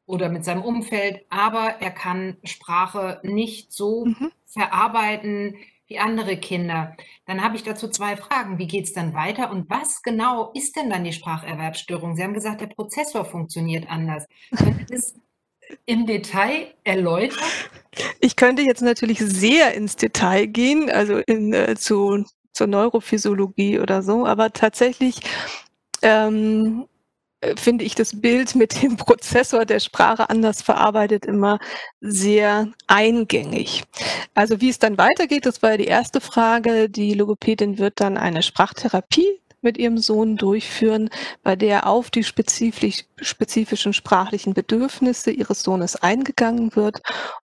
oder 0.08 0.30
mit 0.30 0.44
seinem 0.46 0.64
Umfeld, 0.64 1.25
aber 1.30 1.75
er 1.80 1.92
kann 1.92 2.38
Sprache 2.44 3.20
nicht 3.22 3.72
so 3.72 4.06
mhm. 4.06 4.32
verarbeiten 4.48 5.58
wie 5.88 6.00
andere 6.00 6.38
Kinder. 6.38 6.98
Dann 7.28 7.44
habe 7.44 7.56
ich 7.56 7.62
dazu 7.62 7.88
zwei 7.88 8.18
Fragen. 8.18 8.58
Wie 8.58 8.66
geht 8.66 8.86
es 8.86 8.94
dann 8.94 9.14
weiter 9.14 9.52
und 9.52 9.70
was 9.70 10.02
genau 10.02 10.52
ist 10.56 10.75
denn 10.75 10.90
dann 10.90 11.04
die 11.04 11.14
Spracherwerbsstörung? 11.14 12.16
Sie 12.16 12.24
haben 12.24 12.34
gesagt, 12.34 12.62
der 12.62 12.68
Prozessor 12.68 13.25
funktioniert 13.25 13.92
anders. 13.92 14.25
Können 14.58 14.80
Sie 14.88 14.96
das 14.96 15.14
im 15.86 16.06
Detail 16.06 16.68
erläutern? 16.84 17.44
Ich 18.20 18.36
könnte 18.36 18.62
jetzt 18.62 18.82
natürlich 18.82 19.20
sehr 19.20 19.74
ins 19.74 19.96
Detail 19.96 20.48
gehen, 20.48 20.90
also 20.90 21.18
in, 21.18 21.54
äh, 21.54 21.76
zu, 21.76 22.26
zur 22.52 22.68
Neurophysiologie 22.68 23.80
oder 23.80 24.02
so, 24.02 24.26
aber 24.26 24.52
tatsächlich 24.52 25.20
ähm, 26.02 26.88
äh, 27.42 27.56
finde 27.56 27.86
ich 27.86 27.96
das 27.96 28.20
Bild 28.20 28.56
mit 28.56 28.82
dem 28.82 28.98
Prozessor 28.98 29.66
der 29.66 29.80
Sprache 29.80 30.30
anders 30.30 30.62
verarbeitet 30.62 31.26
immer 31.26 31.60
sehr 32.02 32.68
eingängig. 32.88 33.84
Also 34.34 34.62
wie 34.62 34.70
es 34.70 34.80
dann 34.80 34.98
weitergeht, 34.98 35.46
das 35.46 35.62
war 35.62 35.72
ja 35.72 35.78
die 35.78 35.86
erste 35.86 36.22
Frage. 36.22 36.90
Die 36.90 37.14
Logopädin 37.14 37.78
wird 37.78 38.00
dann 38.00 38.18
eine 38.18 38.44
Sprachtherapie 38.44 39.40
mit 39.66 39.78
ihrem 39.78 39.98
Sohn 39.98 40.38
durchführen, 40.38 41.10
bei 41.44 41.58
der 41.58 41.88
auf 41.88 42.10
die 42.10 42.24
spezifisch, 42.24 43.04
spezifischen 43.18 43.92
sprachlichen 43.92 44.54
Bedürfnisse 44.54 45.32
ihres 45.32 45.62
Sohnes 45.62 45.98
eingegangen 45.98 46.76
wird 46.78 47.02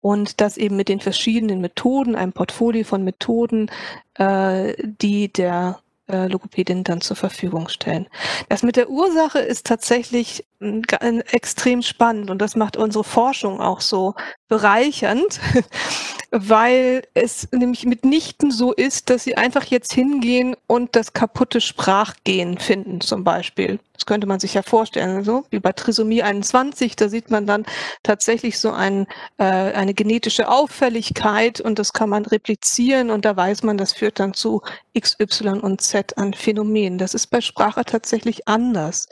und 0.02 0.42
das 0.42 0.58
eben 0.58 0.76
mit 0.76 0.90
den 0.90 1.00
verschiedenen 1.00 1.62
Methoden, 1.62 2.16
einem 2.16 2.34
Portfolio 2.34 2.84
von 2.84 3.04
Methoden, 3.04 3.70
äh, 4.16 4.74
die 4.82 5.32
der 5.32 5.80
äh, 6.08 6.28
Logopädin 6.28 6.84
dann 6.84 7.02
zur 7.02 7.16
Verfügung 7.16 7.68
stellen. 7.70 8.08
Das 8.50 8.64
mit 8.64 8.76
der 8.76 8.90
Ursache 8.90 9.40
ist 9.40 9.66
tatsächlich 9.66 10.46
extrem 10.60 11.82
spannend 11.82 12.30
und 12.30 12.42
das 12.42 12.56
macht 12.56 12.78
unsere 12.78 13.04
Forschung 13.04 13.60
auch 13.60 13.82
so 13.82 14.16
bereichernd, 14.48 15.40
weil 16.32 17.04
es 17.14 17.48
nämlich 17.52 17.86
mitnichten 17.86 18.52
so 18.52 18.72
ist, 18.74 19.10
dass 19.10 19.24
sie 19.24 19.38
einfach 19.38 19.66
jetzt 19.66 19.94
hingehen 19.94 20.56
und 20.68 20.96
das 20.96 21.14
kaputte 21.14 21.62
Sprachgehen 21.62 22.58
finden 22.58 23.02
zum 23.02 23.24
Beispiel. 23.24 23.80
Das 23.94 24.06
könnte 24.06 24.28
man 24.28 24.40
sich 24.40 24.54
ja 24.54 24.62
vorstellen, 24.62 25.24
so 25.24 25.46
wie 25.50 25.60
bei 25.60 25.72
Trisomie 25.72 26.22
21, 26.22 26.96
da 26.96 27.10
sieht 27.10 27.32
man 27.32 27.48
dann 27.48 27.66
tatsächlich 28.04 28.60
so 28.60 28.72
ein, 28.72 29.08
äh, 29.38 29.44
eine 29.44 29.94
genetische 29.94 30.50
Auffälligkeit 30.50 31.62
und 31.62 31.80
das 31.80 31.94
kann 31.94 32.10
man 32.10 32.26
replizieren 32.26 33.10
und 33.10 33.26
da 33.26 33.36
weiß 33.36 33.64
man, 33.64 33.78
das 33.78 33.94
führt 33.94 34.20
dann 34.20 34.34
zu 34.34 34.62
X, 34.94 35.18
Y 35.20 35.60
und 35.60 35.82
Z 35.82 36.18
an 36.18 36.34
Phänomenen. 36.34 36.98
Das 36.98 37.14
ist 37.14 37.28
bei 37.28 37.42
Sprache 37.42 37.86
tatsächlich 37.86 38.48
anders. 38.48 39.08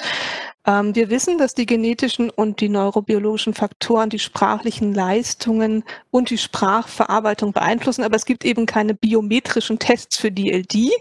Ähm, 0.65 0.96
wir 0.96 1.10
wissen, 1.10 1.38
dass 1.38 1.53
die 1.53 1.65
genetischen 1.65 2.29
und 2.29 2.62
die 2.62 2.70
neurobiologischen 2.70 3.53
Faktoren 3.53 4.10
die 4.10 4.20
sprachlichen 4.20 4.93
Leistungen 4.93 5.84
und 6.12 6.29
die 6.29 6.38
Sprachverarbeitung 6.38 7.51
beeinflussen, 7.53 8.03
aber 8.03 8.15
es 8.15 8.25
gibt 8.25 8.46
eben 8.46 8.65
keine 8.65 8.93
biometrischen 8.93 9.79
Tests 9.79 10.17
für 10.17 10.32
DLD. 10.32 10.91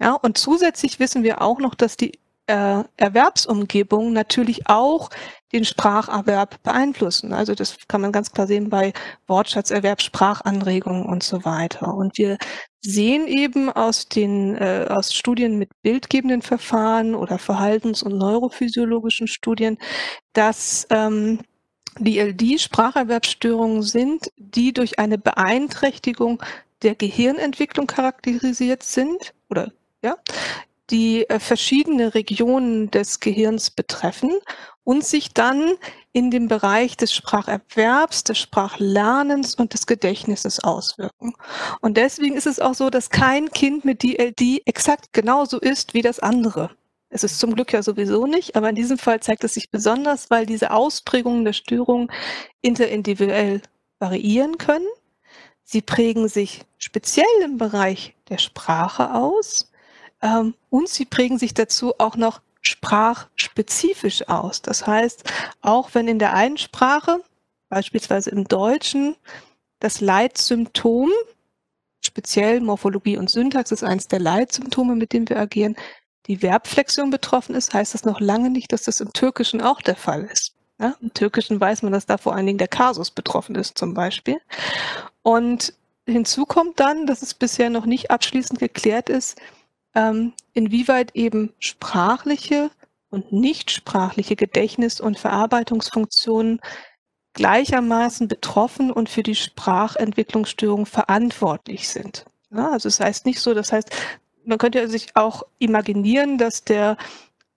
Ja, 0.00 0.12
und 0.14 0.38
zusätzlich 0.38 0.98
wissen 1.00 1.22
wir 1.22 1.42
auch 1.42 1.58
noch, 1.58 1.74
dass 1.74 1.96
die 1.96 2.12
äh, 2.46 2.84
Erwerbsumgebung 2.96 4.12
natürlich 4.12 4.68
auch 4.68 5.10
den 5.52 5.64
Spracherwerb 5.64 6.62
beeinflussen. 6.62 7.32
Also 7.32 7.54
das 7.54 7.76
kann 7.88 8.00
man 8.00 8.12
ganz 8.12 8.32
klar 8.32 8.46
sehen 8.46 8.68
bei 8.68 8.92
Wortschatzerwerb, 9.26 10.02
Sprachanregungen 10.02 11.06
und 11.06 11.22
so 11.22 11.44
weiter. 11.44 11.94
Und 11.94 12.18
wir 12.18 12.38
sehen 12.84 13.26
eben 13.26 13.70
aus 13.70 14.08
den 14.08 14.56
äh, 14.56 14.86
aus 14.88 15.14
Studien 15.14 15.56
mit 15.58 15.70
bildgebenden 15.82 16.42
Verfahren 16.42 17.14
oder 17.14 17.38
verhaltens- 17.38 18.02
und 18.02 18.18
neurophysiologischen 18.18 19.26
Studien, 19.26 19.78
dass 20.34 20.86
ähm, 20.90 21.40
DLD 21.98 22.60
Spracherwerbsstörungen 22.60 23.82
sind, 23.82 24.30
die 24.36 24.72
durch 24.72 24.98
eine 24.98 25.16
Beeinträchtigung 25.16 26.42
der 26.82 26.94
Gehirnentwicklung 26.94 27.86
charakterisiert 27.86 28.82
sind 28.82 29.32
oder 29.48 29.72
ja, 30.02 30.16
die 30.90 31.28
äh, 31.28 31.40
verschiedene 31.40 32.14
Regionen 32.14 32.90
des 32.90 33.20
Gehirns 33.20 33.70
betreffen 33.70 34.32
und 34.84 35.04
sich 35.04 35.32
dann 35.32 35.72
in 36.12 36.30
dem 36.30 36.48
Bereich 36.48 36.96
des 36.96 37.12
Spracherwerbs, 37.12 38.24
des 38.24 38.38
Sprachlernens 38.38 39.54
und 39.54 39.72
des 39.72 39.86
Gedächtnisses 39.86 40.62
auswirken. 40.62 41.34
Und 41.80 41.96
deswegen 41.96 42.36
ist 42.36 42.46
es 42.46 42.60
auch 42.60 42.74
so, 42.74 42.90
dass 42.90 43.10
kein 43.10 43.50
Kind 43.50 43.84
mit 43.84 44.02
DLD 44.02 44.62
exakt 44.66 45.12
genauso 45.12 45.58
ist 45.58 45.94
wie 45.94 46.02
das 46.02 46.20
andere. 46.20 46.70
Es 47.08 47.24
ist 47.24 47.38
zum 47.38 47.54
Glück 47.54 47.72
ja 47.72 47.82
sowieso 47.82 48.26
nicht, 48.26 48.56
aber 48.56 48.68
in 48.68 48.74
diesem 48.74 48.98
Fall 48.98 49.20
zeigt 49.20 49.44
es 49.44 49.54
sich 49.54 49.70
besonders, 49.70 50.30
weil 50.30 50.46
diese 50.46 50.72
Ausprägungen 50.72 51.44
der 51.44 51.52
Störung 51.52 52.10
interindividuell 52.60 53.62
variieren 54.00 54.58
können. 54.58 54.86
Sie 55.62 55.80
prägen 55.80 56.28
sich 56.28 56.62
speziell 56.76 57.26
im 57.42 57.56
Bereich 57.56 58.14
der 58.28 58.38
Sprache 58.38 59.14
aus 59.14 59.70
ähm, 60.24 60.54
und 60.70 60.88
sie 60.88 61.04
prägen 61.04 61.38
sich 61.38 61.54
dazu 61.54 61.94
auch 61.98 62.16
noch 62.16 62.40
sprachspezifisch 62.62 64.26
aus. 64.28 64.62
Das 64.62 64.86
heißt, 64.86 65.22
auch 65.60 65.90
wenn 65.92 66.08
in 66.08 66.18
der 66.18 66.32
einen 66.32 66.56
Sprache, 66.56 67.20
beispielsweise 67.68 68.30
im 68.30 68.48
Deutschen, 68.48 69.16
das 69.80 70.00
Leitsymptom, 70.00 71.10
speziell 72.00 72.60
Morphologie 72.60 73.18
und 73.18 73.30
Syntax 73.30 73.70
ist 73.70 73.84
eines 73.84 74.08
der 74.08 74.18
Leitsymptome, 74.18 74.96
mit 74.96 75.12
dem 75.12 75.28
wir 75.28 75.38
agieren, 75.38 75.76
die 76.26 76.38
Verbflexion 76.38 77.10
betroffen 77.10 77.54
ist, 77.54 77.74
heißt 77.74 77.92
das 77.92 78.04
noch 78.04 78.18
lange 78.18 78.48
nicht, 78.48 78.72
dass 78.72 78.84
das 78.84 79.00
im 79.00 79.12
Türkischen 79.12 79.60
auch 79.60 79.82
der 79.82 79.96
Fall 79.96 80.24
ist. 80.24 80.54
Ja, 80.80 80.94
Im 81.02 81.12
Türkischen 81.12 81.60
weiß 81.60 81.82
man, 81.82 81.92
dass 81.92 82.06
da 82.06 82.16
vor 82.16 82.34
allen 82.34 82.46
Dingen 82.46 82.58
der 82.58 82.68
Kasus 82.68 83.10
betroffen 83.10 83.54
ist 83.56 83.76
zum 83.76 83.92
Beispiel. 83.92 84.40
Und 85.22 85.74
hinzu 86.06 86.46
kommt 86.46 86.80
dann, 86.80 87.06
dass 87.06 87.22
es 87.22 87.34
bisher 87.34 87.68
noch 87.68 87.84
nicht 87.84 88.10
abschließend 88.10 88.58
geklärt 88.58 89.08
ist, 89.10 89.38
ähm, 89.94 90.32
inwieweit 90.52 91.14
eben 91.14 91.52
sprachliche 91.58 92.70
und 93.10 93.32
nicht 93.32 93.70
sprachliche 93.70 94.36
Gedächtnis- 94.36 95.00
und 95.00 95.18
Verarbeitungsfunktionen 95.18 96.60
gleichermaßen 97.34 98.28
betroffen 98.28 98.90
und 98.90 99.08
für 99.08 99.22
die 99.22 99.34
Sprachentwicklungsstörung 99.34 100.86
verantwortlich 100.86 101.88
sind. 101.88 102.24
Ja, 102.50 102.70
also 102.70 102.88
es 102.88 102.98
das 102.98 103.06
heißt 103.06 103.26
nicht 103.26 103.40
so, 103.40 103.54
das 103.54 103.72
heißt, 103.72 103.90
man 104.44 104.58
könnte 104.58 104.88
sich 104.88 105.08
auch 105.14 105.42
imaginieren, 105.58 106.38
dass 106.38 106.64
der 106.64 106.96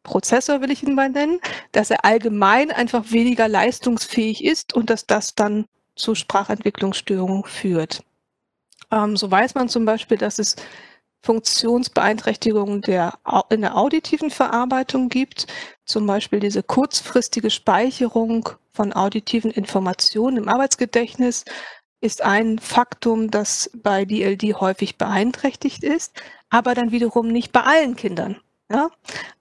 Prozessor, 0.04 0.62
will 0.62 0.72
ich 0.72 0.84
ihn 0.84 0.96
mal 0.96 1.10
nennen, 1.10 1.40
dass 1.74 1.92
er 1.92 2.06
allgemein 2.06 2.72
einfach 2.72 3.12
weniger 3.12 3.48
leistungsfähig 3.48 4.44
ist 4.44 4.74
und 4.74 4.90
dass 4.90 5.06
das 5.06 5.36
dann 5.36 5.66
zu 5.96 6.16
Sprachentwicklungsstörungen 6.16 7.44
führt. 7.44 8.04
Ähm, 8.90 9.18
so 9.18 9.30
weiß 9.30 9.56
man 9.56 9.70
zum 9.70 9.86
Beispiel, 9.86 10.18
dass 10.18 10.40
es 10.40 10.56
Funktionsbeeinträchtigungen 11.28 12.82
der, 12.82 13.20
in 13.50 13.60
der 13.60 13.76
auditiven 13.76 14.30
Verarbeitung 14.30 15.10
gibt, 15.10 15.46
zum 15.84 16.08
Beispiel 16.08 16.40
diese 16.40 16.64
kurzfristige 16.64 17.50
Speicherung 17.50 18.50
von 18.72 18.94
auditiven 18.94 19.52
Informationen 19.52 20.38
im 20.38 20.48
Arbeitsgedächtnis 20.48 21.44
ist 22.00 22.24
ein 22.24 22.60
Faktum, 22.60 23.30
das 23.30 23.70
bei 23.76 24.06
DLD 24.06 24.62
häufig 24.62 24.98
beeinträchtigt 24.98 25.84
ist, 25.84 26.14
aber 26.50 26.76
dann 26.76 26.92
wiederum 26.92 27.28
nicht 27.28 27.52
bei 27.52 27.62
allen 27.62 27.98
Kindern. 27.98 28.38
Ja? 28.72 28.90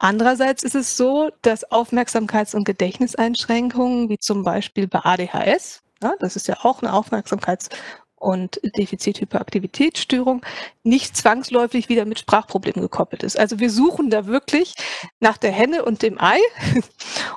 Andererseits 0.00 0.64
ist 0.64 0.75
es 0.75 0.97
so, 0.97 1.31
dass 1.43 1.71
Aufmerksamkeits- 1.71 2.57
und 2.57 2.64
Gedächtniseinschränkungen, 2.64 4.09
wie 4.09 4.19
zum 4.19 4.43
Beispiel 4.43 4.88
bei 4.88 5.05
ADHS, 5.05 5.83
ja, 6.02 6.14
das 6.19 6.35
ist 6.35 6.49
ja 6.49 6.57
auch 6.62 6.83
eine 6.83 6.93
Aufmerksamkeits- 6.93 7.69
und 8.16 8.61
Defizithyperaktivitätsstörung 8.76 10.44
nicht 10.82 11.16
zwangsläufig 11.16 11.88
wieder 11.88 12.04
mit 12.06 12.18
Sprachproblemen 12.18 12.82
gekoppelt 12.82 13.23
ist. 13.23 13.38
Also 13.38 13.58
wir 13.61 13.70
suchen 13.70 14.11
da 14.11 14.26
wirklich 14.26 14.75
nach 15.20 15.37
der 15.37 15.52
Henne 15.52 15.85
und 15.85 16.02
dem 16.02 16.20
Ei. 16.20 16.38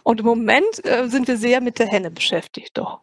Und 0.04 0.22
im 0.22 0.26
Moment 0.26 0.86
äh, 0.86 1.08
sind 1.08 1.28
wir 1.28 1.38
sehr 1.38 1.62
mit 1.62 1.78
der 1.78 1.88
Henne 1.88 2.10
beschäftigt, 2.10 2.78
doch. 2.78 3.02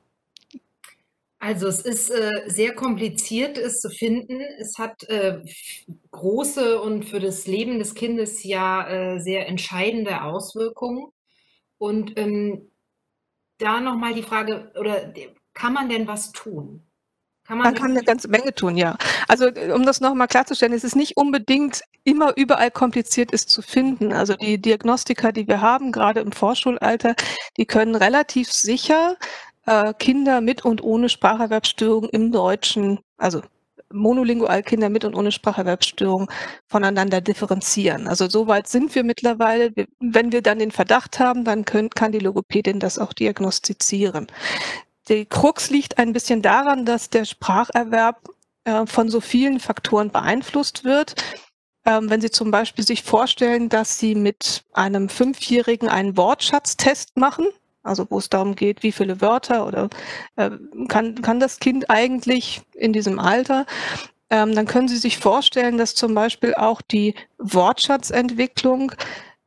Also 1.39 1.69
es 1.69 1.81
ist 1.81 2.11
äh, 2.11 2.45
sehr 2.47 2.75
kompliziert, 2.75 3.59
es 3.59 3.81
zu 3.81 3.91
finden. 3.91 4.41
Es 4.59 4.79
hat 4.79 5.05
äh, 5.05 5.43
große 6.11 6.81
und 6.81 7.05
für 7.05 7.21
das 7.21 7.47
Leben 7.47 7.79
des 7.79 7.95
Kindes 7.95 8.43
ja 8.43 8.89
äh, 8.89 9.21
sehr 9.21 9.47
entscheidende 9.47 10.23
Auswirkungen. 10.23 11.13
Und 11.79 12.19
ähm, 12.19 12.71
da 13.59 13.81
nochmal 13.81 14.15
die 14.15 14.23
Frage, 14.23 14.73
oder 14.79 15.13
kann 15.53 15.75
man 15.75 15.89
denn 15.89 16.07
was 16.07 16.33
tun? 16.33 16.86
Kann 17.47 17.59
man, 17.59 17.67
man 17.67 17.75
kann 17.75 17.91
eine 17.93 18.03
ganze 18.03 18.29
Menge 18.29 18.55
tun, 18.55 18.77
ja. 18.77 18.97
Also 19.29 19.49
um 19.75 19.85
das 19.85 20.01
nochmal 20.01 20.27
klarzustellen, 20.27 20.73
es 20.73 20.85
ist 20.85 20.97
nicht 20.97 21.17
unbedingt 21.17 21.83
immer 22.03 22.37
überall 22.37 22.71
kompliziert 22.71 23.31
ist 23.31 23.51
zu 23.51 23.63
finden. 23.63 24.13
Also 24.13 24.35
die 24.35 24.59
Diagnostika, 24.59 25.33
die 25.33 25.47
wir 25.47 25.61
haben, 25.61 25.93
gerade 25.93 26.21
im 26.21 26.33
Vorschulalter, 26.33 27.15
die 27.57 27.67
können 27.67 27.95
relativ 27.95 28.53
sicher 28.53 29.17
äh, 29.67 29.93
Kinder 29.95 30.41
mit 30.41 30.65
und 30.65 30.83
ohne 30.83 31.09
Spracherwerbsstörung 31.09 32.09
im 32.09 32.33
Deutschen, 32.33 33.01
also 33.17 33.43
monolingual 33.93 34.63
Kinder 34.63 34.89
mit 34.89 35.05
und 35.05 35.15
ohne 35.15 35.31
Spracherwerbsstörung 35.31 36.31
voneinander 36.67 37.21
differenzieren. 37.21 38.09
Also 38.09 38.29
so 38.29 38.49
weit 38.49 38.67
sind 38.69 38.95
wir 38.95 39.05
mittlerweile. 39.05 39.73
Wenn 40.01 40.33
wir 40.33 40.43
dann 40.43 40.59
den 40.59 40.73
Verdacht 40.73 41.19
haben, 41.19 41.45
dann 41.45 41.65
können, 41.65 41.91
kann 41.91 42.13
die 42.13 42.19
Logopädin 42.19 42.81
das 42.81 42.99
auch 42.99 43.13
diagnostizieren. 43.13 44.27
Die 45.09 45.25
Krux 45.25 45.71
liegt 45.71 45.99
ein 45.99 46.13
bisschen 46.13 46.43
daran, 46.43 46.85
dass 46.85 47.11
der 47.11 47.25
Spracherwerb 47.25 48.29
äh, 48.65 48.87
von 48.87 49.09
so 49.09 49.21
vielen 49.21 49.61
Faktoren 49.61 50.11
beeinflusst 50.11 50.85
wird. 50.85 51.15
Ähm, 51.85 52.11
wenn 52.11 52.21
Sie 52.21 52.31
zum 52.31 52.51
Beispiel 52.51 52.85
sich 52.85 53.05
vorstellen, 53.05 53.69
dass 53.69 53.99
Sie 53.99 54.17
mit 54.17 54.65
einem 54.73 55.09
Fünfjährigen 55.09 55.89
einen 55.89 56.17
Wortschatztest 56.17 57.17
machen, 57.17 57.47
also 57.85 58.07
wo 58.11 58.19
es 58.19 58.29
darum 58.29 58.57
geht, 58.57 58.83
wie 58.83 58.91
viele 58.91 59.21
Wörter 59.21 59.67
oder 59.67 59.89
äh, 60.35 60.51
kann, 60.89 61.23
kann 61.23 61.39
das 61.39 61.61
Kind 61.61 61.89
eigentlich 61.89 62.63
in 62.75 62.93
diesem 62.93 63.21
Alter, 63.21 63.67
ähm, 64.31 64.57
dann 64.57 64.67
können 64.67 64.89
Sie 64.89 64.97
sich 64.97 65.19
vorstellen, 65.19 65.79
dass 65.79 65.95
zum 65.95 66.13
Beispiel 66.15 66.55
auch 66.55 66.83
die 66.83 67.15
Wortschatzentwicklung 67.39 68.91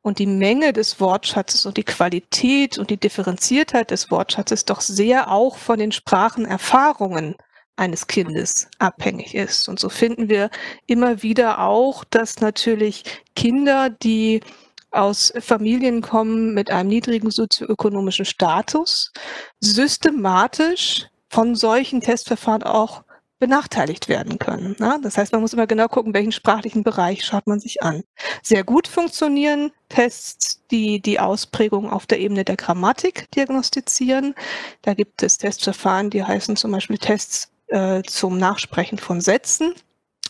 und 0.09 0.17
die 0.17 0.25
Menge 0.25 0.73
des 0.73 0.99
Wortschatzes 0.99 1.67
und 1.67 1.77
die 1.77 1.83
Qualität 1.83 2.79
und 2.79 2.89
die 2.89 2.97
Differenziertheit 2.97 3.91
des 3.91 4.09
Wortschatzes 4.09 4.65
doch 4.65 4.81
sehr 4.81 5.31
auch 5.31 5.55
von 5.55 5.77
den 5.77 5.91
Sprachenerfahrungen 5.91 7.35
eines 7.75 8.07
Kindes 8.07 8.67
abhängig 8.79 9.35
ist. 9.35 9.69
Und 9.69 9.79
so 9.79 9.87
finden 9.87 10.27
wir 10.27 10.49
immer 10.87 11.21
wieder 11.21 11.59
auch, 11.59 12.03
dass 12.03 12.41
natürlich 12.41 13.03
Kinder, 13.35 13.91
die 13.91 14.41
aus 14.89 15.31
Familien 15.39 16.01
kommen 16.01 16.55
mit 16.55 16.71
einem 16.71 16.89
niedrigen 16.89 17.29
sozioökonomischen 17.29 18.25
Status, 18.25 19.11
systematisch 19.59 21.05
von 21.29 21.53
solchen 21.53 22.01
Testverfahren 22.01 22.63
auch 22.63 23.03
benachteiligt 23.39 24.09
werden 24.09 24.37
können. 24.37 24.75
Ne? 24.79 24.99
Das 25.01 25.17
heißt, 25.17 25.31
man 25.31 25.41
muss 25.41 25.53
immer 25.53 25.67
genau 25.67 25.87
gucken, 25.87 26.13
welchen 26.13 26.31
sprachlichen 26.31 26.83
Bereich 26.83 27.25
schaut 27.25 27.47
man 27.47 27.59
sich 27.59 27.81
an. 27.81 28.03
Sehr 28.43 28.63
gut 28.63 28.87
funktionieren 28.87 29.71
Tests, 29.87 30.61
die 30.69 31.01
die 31.01 31.19
Ausprägung 31.19 31.89
auf 31.89 32.05
der 32.05 32.19
Ebene 32.19 32.43
der 32.43 32.57
Grammatik 32.57 33.31
diagnostizieren. 33.31 34.35
Da 34.81 34.93
gibt 34.93 35.23
es 35.23 35.37
Testverfahren, 35.37 36.09
die 36.09 36.23
heißen 36.23 36.55
zum 36.57 36.71
Beispiel 36.71 36.97
Tests 36.97 37.49
äh, 37.67 38.03
zum 38.03 38.37
Nachsprechen 38.37 38.97
von 38.97 39.21
Sätzen. 39.21 39.73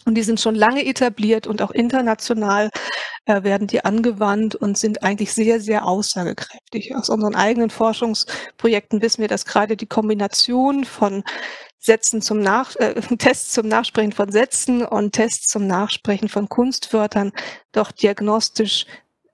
Und 0.05 0.15
die 0.15 0.23
sind 0.23 0.39
schon 0.39 0.55
lange 0.55 0.85
etabliert 0.85 1.45
und 1.45 1.61
auch 1.61 1.71
international 1.71 2.69
äh, 3.25 3.43
werden 3.43 3.67
die 3.67 3.83
angewandt 3.83 4.55
und 4.55 4.77
sind 4.77 5.03
eigentlich 5.03 5.33
sehr, 5.33 5.59
sehr 5.59 5.85
aussagekräftig. 5.85 6.95
Aus 6.95 7.09
unseren 7.09 7.35
eigenen 7.35 7.69
Forschungsprojekten 7.69 9.01
wissen 9.01 9.21
wir, 9.21 9.27
dass 9.27 9.45
gerade 9.45 9.77
die 9.77 9.85
Kombination 9.87 10.83
von 10.85 11.23
Sätzen 11.79 12.21
zum 12.21 12.39
Nach 12.39 12.75
äh, 12.75 12.93
Tests 13.17 13.53
zum 13.53 13.67
Nachsprechen 13.67 14.11
von 14.11 14.31
Sätzen 14.31 14.85
und 14.85 15.13
Tests 15.13 15.47
zum 15.47 15.65
Nachsprechen 15.65 16.29
von 16.29 16.49
Kunstwörtern 16.49 17.31
doch 17.71 17.91
diagnostisch 17.91 18.85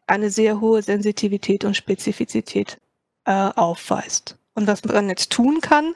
eine 0.07 0.29
sehr 0.29 0.61
hohe 0.61 0.81
Sensitivität 0.81 1.65
und 1.65 1.75
Spezifizität 1.75 2.77
äh, 3.25 3.31
aufweist. 3.31 4.37
Und 4.53 4.67
was 4.67 4.83
man 4.85 5.09
jetzt 5.09 5.31
tun 5.31 5.59
kann, 5.61 5.95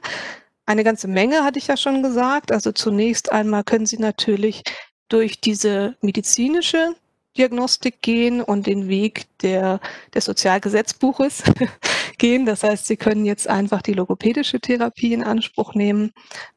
eine 0.66 0.84
ganze 0.84 1.08
Menge 1.08 1.44
hatte 1.44 1.60
ich 1.60 1.68
ja 1.68 1.78
schon 1.78 2.04
gesagt. 2.04 2.52
Also 2.52 2.72
zunächst 2.72 3.32
einmal 3.32 3.64
können 3.64 3.86
Sie 3.86 3.98
natürlich 3.98 4.64
durch 5.08 5.40
diese 5.40 5.96
medizinische 6.02 6.96
Diagnostik 7.38 8.02
gehen 8.02 8.42
und 8.42 8.68
den 8.68 8.88
Weg 8.88 9.26
der, 9.40 9.80
des 10.14 10.26
Sozialgesetzbuches 10.26 11.44
gehen. 12.20 12.46
Das 12.46 12.64
heißt, 12.64 12.86
Sie 12.86 12.98
können 12.98 13.26
jetzt 13.26 13.48
einfach 13.48 13.82
die 13.82 13.94
logopädische 13.94 14.60
Therapie 14.60 15.14
in 15.14 15.24
Anspruch 15.24 15.74
nehmen 15.74 16.12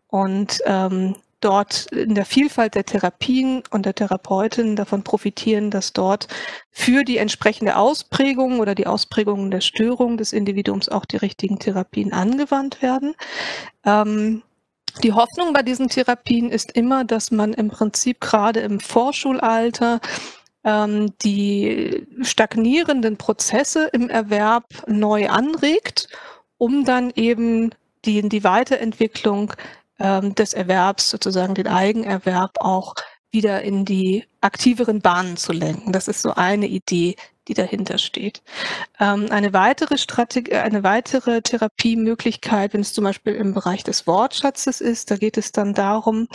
und 0.08 0.60
ähm, 0.66 1.16
dort 1.40 1.86
in 1.92 2.14
der 2.14 2.24
Vielfalt 2.24 2.74
der 2.74 2.84
Therapien 2.84 3.62
und 3.70 3.86
der 3.86 3.94
Therapeutinnen 3.94 4.76
davon 4.76 5.02
profitieren, 5.02 5.70
dass 5.70 5.92
dort 5.92 6.28
für 6.70 7.04
die 7.04 7.18
entsprechende 7.18 7.76
Ausprägung 7.76 8.60
oder 8.60 8.74
die 8.74 8.86
Ausprägung 8.86 9.50
der 9.50 9.60
Störung 9.60 10.16
des 10.16 10.32
Individuums 10.32 10.88
auch 10.88 11.04
die 11.04 11.16
richtigen 11.16 11.58
Therapien 11.58 12.12
angewandt 12.12 12.80
werden. 12.82 13.14
Ähm, 13.84 14.42
die 15.02 15.12
Hoffnung 15.12 15.52
bei 15.52 15.62
diesen 15.62 15.88
Therapien 15.88 16.50
ist 16.50 16.72
immer, 16.72 17.04
dass 17.04 17.30
man 17.30 17.54
im 17.54 17.68
Prinzip 17.68 18.20
gerade 18.20 18.60
im 18.60 18.78
Vorschulalter 18.78 20.00
ähm, 20.64 21.12
die 21.22 22.06
stagnierenden 22.22 23.16
Prozesse 23.16 23.88
im 23.92 24.08
Erwerb 24.08 24.64
neu 24.86 25.28
anregt, 25.28 26.08
um 26.58 26.84
dann 26.84 27.12
eben 27.14 27.70
die, 28.04 28.28
die 28.28 28.44
Weiterentwicklung 28.44 29.52
ähm, 29.98 30.34
des 30.34 30.54
Erwerbs, 30.54 31.10
sozusagen 31.10 31.54
den 31.54 31.68
Eigenerwerb 31.68 32.58
auch 32.60 32.94
wieder 33.30 33.62
in 33.62 33.84
die 33.84 34.24
aktiveren 34.40 35.00
Bahnen 35.00 35.36
zu 35.36 35.52
lenken. 35.52 35.92
Das 35.92 36.06
ist 36.06 36.22
so 36.22 36.34
eine 36.34 36.66
Idee, 36.66 37.16
die 37.48 37.54
dahinter 37.54 37.98
steht. 37.98 38.42
Ähm, 39.00 39.26
eine 39.30 39.52
weitere 39.52 39.98
Strategie, 39.98 40.54
eine 40.54 40.82
weitere 40.82 41.42
Therapiemöglichkeit, 41.42 42.72
wenn 42.72 42.80
es 42.80 42.92
zum 42.92 43.04
Beispiel 43.04 43.34
im 43.34 43.54
Bereich 43.54 43.84
des 43.84 44.06
Wortschatzes 44.06 44.80
ist, 44.80 45.10
da 45.10 45.16
geht 45.16 45.36
es 45.36 45.52
dann 45.52 45.74
darum, 45.74 46.28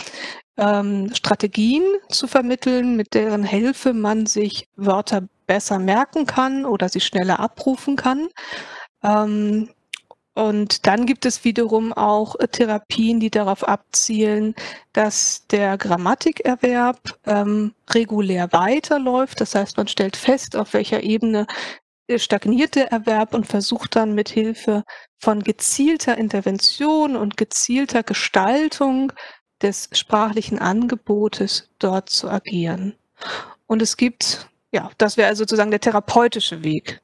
ähm, 0.56 1.14
Strategien 1.14 1.84
zu 2.08 2.26
vermitteln, 2.26 2.96
mit 2.96 3.14
deren 3.14 3.44
Hilfe 3.44 3.92
man 3.94 4.26
sich 4.26 4.68
Wörter 4.76 5.22
besser 5.46 5.78
merken 5.78 6.26
kann 6.26 6.64
oder 6.66 6.88
sie 6.88 7.00
schneller 7.00 7.40
abrufen 7.40 7.96
kann. 7.96 8.28
Ähm, 9.02 9.70
und 10.38 10.86
dann 10.86 11.04
gibt 11.04 11.26
es 11.26 11.42
wiederum 11.42 11.92
auch 11.92 12.36
äh, 12.38 12.46
Therapien, 12.46 13.18
die 13.18 13.28
darauf 13.28 13.66
abzielen, 13.66 14.54
dass 14.92 15.48
der 15.48 15.76
Grammatikerwerb 15.76 17.00
ähm, 17.26 17.74
regulär 17.90 18.52
weiterläuft. 18.52 19.40
Das 19.40 19.56
heißt, 19.56 19.76
man 19.76 19.88
stellt 19.88 20.16
fest, 20.16 20.54
auf 20.54 20.74
welcher 20.74 21.02
Ebene 21.02 21.48
stagniert 22.14 22.76
der 22.76 22.92
Erwerb 22.92 23.34
und 23.34 23.48
versucht 23.48 23.96
dann 23.96 24.14
mit 24.14 24.28
Hilfe 24.28 24.84
von 25.18 25.42
gezielter 25.42 26.16
Intervention 26.16 27.16
und 27.16 27.36
gezielter 27.36 28.04
Gestaltung 28.04 29.12
des 29.60 29.88
sprachlichen 29.90 30.60
Angebotes 30.60 31.68
dort 31.80 32.10
zu 32.10 32.30
agieren. 32.30 32.94
Und 33.66 33.82
es 33.82 33.96
gibt, 33.96 34.48
ja, 34.70 34.92
das 34.98 35.16
wäre 35.16 35.26
also 35.26 35.42
sozusagen 35.42 35.72
der 35.72 35.80
therapeutische 35.80 36.62
Weg. 36.62 37.00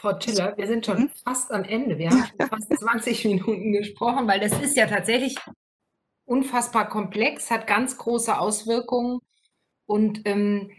Frau 0.00 0.14
Tiller, 0.14 0.56
wir 0.56 0.66
sind 0.66 0.86
schon 0.86 0.96
hm? 0.96 1.10
fast 1.24 1.52
am 1.52 1.62
Ende. 1.62 1.98
Wir 1.98 2.10
haben 2.10 2.24
schon 2.24 2.48
fast 2.48 2.78
20 2.78 3.24
Minuten 3.26 3.72
gesprochen, 3.72 4.26
weil 4.26 4.40
das 4.40 4.58
ist 4.60 4.76
ja 4.76 4.86
tatsächlich 4.86 5.36
unfassbar 6.24 6.88
komplex, 6.88 7.50
hat 7.50 7.66
ganz 7.66 7.98
große 7.98 8.38
Auswirkungen. 8.38 9.20
Und 9.84 10.22
ähm, 10.24 10.70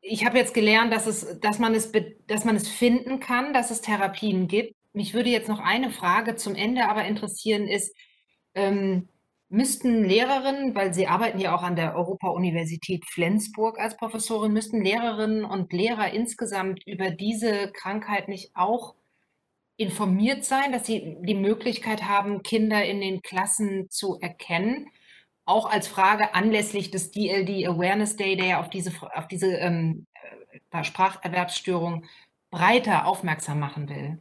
ich 0.00 0.24
habe 0.24 0.38
jetzt 0.38 0.54
gelernt, 0.54 0.92
dass, 0.92 1.06
es, 1.06 1.40
dass, 1.40 1.58
man 1.58 1.74
es, 1.74 1.90
dass 2.28 2.44
man 2.44 2.54
es 2.54 2.68
finden 2.68 3.18
kann, 3.18 3.52
dass 3.52 3.72
es 3.72 3.80
Therapien 3.80 4.46
gibt. 4.46 4.76
Mich 4.92 5.14
würde 5.14 5.30
jetzt 5.30 5.48
noch 5.48 5.58
eine 5.58 5.90
Frage 5.90 6.36
zum 6.36 6.54
Ende 6.54 6.88
aber 6.88 7.04
interessieren, 7.06 7.66
ist, 7.66 7.96
ähm, 8.54 9.08
müssten 9.54 10.04
Lehrerinnen, 10.04 10.74
weil 10.74 10.92
Sie 10.92 11.06
arbeiten 11.06 11.38
ja 11.38 11.54
auch 11.54 11.62
an 11.62 11.76
der 11.76 11.94
Europa-Universität 11.94 13.04
Flensburg 13.06 13.78
als 13.78 13.96
Professorin, 13.96 14.52
müssten 14.52 14.82
Lehrerinnen 14.82 15.44
und 15.44 15.72
Lehrer 15.72 16.12
insgesamt 16.12 16.84
über 16.86 17.10
diese 17.10 17.70
Krankheit 17.72 18.28
nicht 18.28 18.50
auch 18.54 18.94
informiert 19.76 20.44
sein, 20.44 20.72
dass 20.72 20.86
sie 20.86 21.16
die 21.20 21.34
Möglichkeit 21.34 22.04
haben, 22.04 22.42
Kinder 22.42 22.84
in 22.84 23.00
den 23.00 23.22
Klassen 23.22 23.88
zu 23.90 24.18
erkennen? 24.20 24.88
Auch 25.46 25.70
als 25.70 25.88
Frage 25.88 26.34
anlässlich 26.34 26.90
des 26.90 27.10
DLD 27.10 27.66
Awareness 27.68 28.16
Day, 28.16 28.36
der 28.36 28.46
ja 28.46 28.60
auf 28.60 28.70
diese, 28.70 28.92
auf 29.14 29.28
diese 29.28 29.52
ähm, 29.54 30.06
äh, 30.72 30.84
Spracherwerbsstörung 30.84 32.06
breiter 32.50 33.06
aufmerksam 33.06 33.60
machen 33.60 33.88
will. 33.88 34.18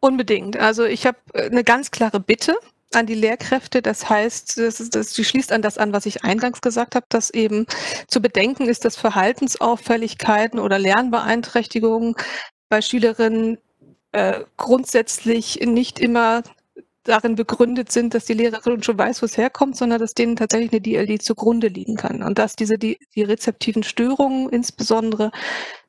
Unbedingt. 0.00 0.56
Also 0.56 0.84
ich 0.84 1.06
habe 1.06 1.18
äh, 1.34 1.46
eine 1.50 1.64
ganz 1.64 1.90
klare 1.90 2.20
Bitte 2.20 2.56
an 2.96 3.06
die 3.06 3.14
Lehrkräfte. 3.14 3.82
Das 3.82 4.08
heißt, 4.08 4.58
das, 4.58 4.80
ist, 4.80 4.94
das 4.94 5.12
die 5.12 5.24
schließt 5.24 5.52
an 5.52 5.62
das 5.62 5.78
an, 5.78 5.92
was 5.92 6.06
ich 6.06 6.24
eingangs 6.24 6.60
gesagt 6.60 6.94
habe, 6.94 7.06
dass 7.08 7.30
eben 7.30 7.66
zu 8.08 8.20
bedenken 8.20 8.68
ist, 8.68 8.84
dass 8.84 8.96
Verhaltensauffälligkeiten 8.96 10.58
oder 10.58 10.78
Lernbeeinträchtigungen 10.78 12.14
bei 12.68 12.80
Schülerinnen 12.82 13.58
äh, 14.12 14.40
grundsätzlich 14.56 15.60
nicht 15.60 15.98
immer 15.98 16.42
darin 17.04 17.34
begründet 17.34 17.90
sind, 17.90 18.14
dass 18.14 18.26
die 18.26 18.34
Lehrerin 18.34 18.82
schon 18.82 18.98
weiß, 18.98 19.22
wo 19.22 19.26
es 19.26 19.36
herkommt, 19.36 19.76
sondern 19.76 20.00
dass 20.00 20.14
denen 20.14 20.36
tatsächlich 20.36 20.72
eine 20.72 20.80
DLD 20.80 21.20
zugrunde 21.20 21.68
liegen 21.68 21.96
kann. 21.96 22.22
Und 22.22 22.38
dass 22.38 22.54
diese 22.54 22.78
die, 22.78 22.98
die 23.14 23.22
rezeptiven 23.22 23.82
Störungen 23.82 24.48
insbesondere 24.50 25.32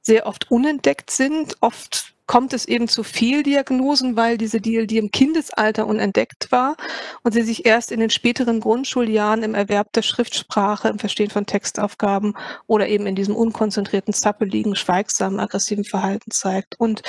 sehr 0.02 0.26
oft 0.26 0.50
unentdeckt 0.50 1.12
sind, 1.12 1.56
oft 1.62 2.13
kommt 2.26 2.54
es 2.54 2.66
eben 2.66 2.88
zu 2.88 3.04
Fehldiagnosen, 3.04 4.16
weil 4.16 4.38
diese 4.38 4.62
DLD 4.62 4.94
im 4.94 5.12
Kindesalter 5.12 5.88
unentdeckt 5.88 6.52
war 6.52 6.76
und 7.24 7.34
sie 7.34 7.42
sich 7.42 7.66
erst 7.66 7.92
in 7.92 8.00
den 8.00 8.10
späteren 8.10 8.60
Grundschuljahren 8.60 9.44
im 9.44 9.56
Erwerb 9.56 9.92
der 9.94 10.04
Schriftsprache, 10.04 10.88
im 10.88 11.00
Verstehen 11.00 11.30
von 11.30 11.46
Textaufgaben 11.46 12.36
oder 12.68 12.88
eben 12.88 13.08
in 13.08 13.16
diesem 13.16 13.36
unkonzentrierten, 13.36 14.14
zappeligen, 14.14 14.76
schweigsamen, 14.76 15.40
aggressiven 15.40 15.84
Verhalten 15.84 16.32
zeigt. 16.32 16.80
Und 16.80 17.04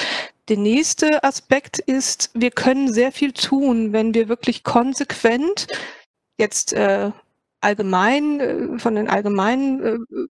der 0.48 0.59
nächste 0.59 1.22
Aspekt 1.22 1.79
ist, 1.79 2.31
wir 2.35 2.50
können 2.50 2.92
sehr 2.92 3.12
viel 3.12 3.33
tun, 3.33 3.92
wenn 3.92 4.14
wir 4.14 4.29
wirklich 4.29 4.64
konsequent 4.64 5.68
jetzt 6.38 6.72
äh, 6.72 7.12
allgemein, 7.61 8.40
äh, 8.40 8.79
von 8.79 8.94
den 8.94 9.09
allgemeinen 9.09 9.83
äh, 9.83 10.27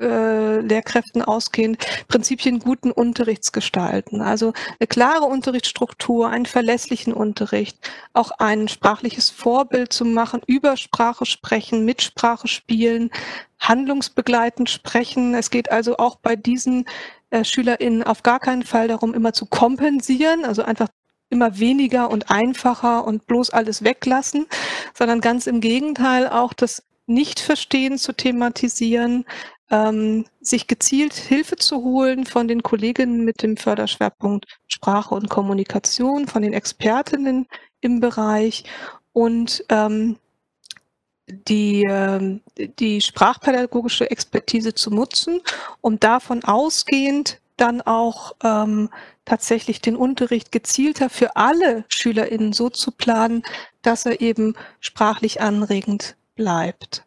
äh, 0.00 0.60
Lehrkräften 0.60 1.22
ausgehend 1.22 1.84
Prinzipien 2.08 2.60
guten 2.60 2.90
Unterrichts 2.90 3.52
gestalten. 3.52 4.20
Also 4.20 4.52
eine 4.78 4.86
klare 4.86 5.24
Unterrichtsstruktur, 5.24 6.28
einen 6.28 6.46
verlässlichen 6.46 7.12
Unterricht, 7.12 7.76
auch 8.12 8.30
ein 8.38 8.68
sprachliches 8.68 9.30
Vorbild 9.30 9.92
zu 9.92 10.04
machen, 10.04 10.40
über 10.46 10.76
Sprache 10.76 11.26
sprechen, 11.26 11.84
mit 11.84 12.02
Sprache 12.02 12.48
spielen, 12.48 13.10
handlungsbegleitend 13.58 14.70
sprechen. 14.70 15.34
Es 15.34 15.50
geht 15.50 15.70
also 15.70 15.96
auch 15.96 16.16
bei 16.16 16.36
diesen 16.36 16.84
äh, 17.30 17.44
SchülerInnen 17.44 18.02
auf 18.02 18.22
gar 18.22 18.40
keinen 18.40 18.62
Fall 18.62 18.88
darum, 18.88 19.14
immer 19.14 19.32
zu 19.32 19.46
kompensieren, 19.46 20.44
also 20.44 20.62
einfach 20.62 20.88
immer 21.30 21.58
weniger 21.58 22.10
und 22.10 22.30
einfacher 22.30 23.04
und 23.04 23.26
bloß 23.26 23.50
alles 23.50 23.84
weglassen, 23.84 24.46
sondern 24.94 25.20
ganz 25.20 25.46
im 25.46 25.60
Gegenteil 25.60 26.28
auch 26.28 26.52
das 26.52 26.82
Nichtverstehen 27.06 27.98
zu 27.98 28.12
thematisieren, 28.12 29.24
ähm, 29.70 30.24
sich 30.40 30.66
gezielt 30.66 31.14
Hilfe 31.14 31.56
zu 31.56 31.82
holen 31.82 32.26
von 32.26 32.48
den 32.48 32.62
Kolleginnen 32.62 33.24
mit 33.24 33.42
dem 33.42 33.56
Förderschwerpunkt 33.56 34.46
Sprache 34.66 35.14
und 35.14 35.28
Kommunikation, 35.28 36.26
von 36.26 36.42
den 36.42 36.52
Expertinnen 36.52 37.46
im 37.80 38.00
Bereich 38.00 38.64
und 39.12 39.64
ähm, 39.68 40.16
die, 41.28 41.84
äh, 41.84 42.40
die 42.78 43.00
sprachpädagogische 43.00 44.10
Expertise 44.10 44.74
zu 44.74 44.90
nutzen, 44.90 45.40
um 45.80 46.00
davon 46.00 46.44
ausgehend 46.44 47.40
dann 47.56 47.82
auch 47.82 48.34
ähm, 48.42 48.88
tatsächlich 49.24 49.80
den 49.80 49.96
Unterricht 49.96 50.52
gezielter 50.52 51.10
für 51.10 51.36
alle 51.36 51.84
SchülerInnen 51.88 52.52
so 52.52 52.70
zu 52.70 52.92
planen, 52.92 53.42
dass 53.82 54.06
er 54.06 54.20
eben 54.20 54.54
sprachlich 54.80 55.40
anregend 55.40 56.16
bleibt. 56.34 57.04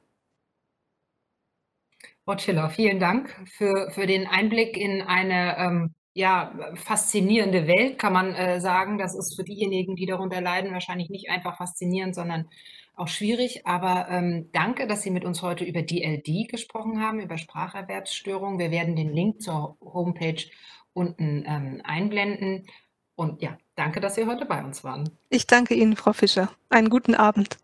Frau 2.25 2.69
vielen 2.69 2.99
Dank 2.99 3.35
für, 3.57 3.89
für 3.91 4.05
den 4.05 4.27
Einblick 4.27 4.77
in 4.77 5.01
eine 5.01 5.57
ähm, 5.57 5.95
ja, 6.13 6.53
faszinierende 6.75 7.67
Welt, 7.67 7.97
kann 7.97 8.13
man 8.13 8.35
äh, 8.35 8.59
sagen. 8.59 8.97
Das 8.97 9.15
ist 9.15 9.35
für 9.35 9.43
diejenigen, 9.43 9.95
die 9.95 10.05
darunter 10.05 10.41
leiden, 10.41 10.73
wahrscheinlich 10.73 11.09
nicht 11.09 11.29
einfach 11.29 11.57
faszinierend, 11.57 12.15
sondern 12.15 12.47
auch 12.95 13.07
schwierig. 13.07 13.65
Aber 13.65 14.07
ähm, 14.09 14.49
danke, 14.51 14.87
dass 14.87 15.03
Sie 15.03 15.11
mit 15.11 15.25
uns 15.25 15.41
heute 15.41 15.63
über 15.63 15.81
DLD 15.81 16.49
gesprochen 16.49 17.01
haben, 17.01 17.19
über 17.19 17.37
Spracherwerbsstörungen. 17.37 18.59
Wir 18.59 18.71
werden 18.71 18.95
den 18.95 19.13
Link 19.13 19.41
zur 19.41 19.77
Homepage 19.81 20.43
unten 20.93 21.45
ähm, 21.47 21.81
einblenden. 21.83 22.67
Und 23.15 23.41
ja, 23.41 23.57
danke, 23.75 24.01
dass 24.01 24.15
Sie 24.15 24.25
heute 24.25 24.45
bei 24.45 24.63
uns 24.63 24.83
waren. 24.83 25.09
Ich 25.29 25.47
danke 25.47 25.75
Ihnen, 25.75 25.95
Frau 25.95 26.13
Fischer. 26.13 26.51
Einen 26.69 26.89
guten 26.89 27.15
Abend. 27.15 27.57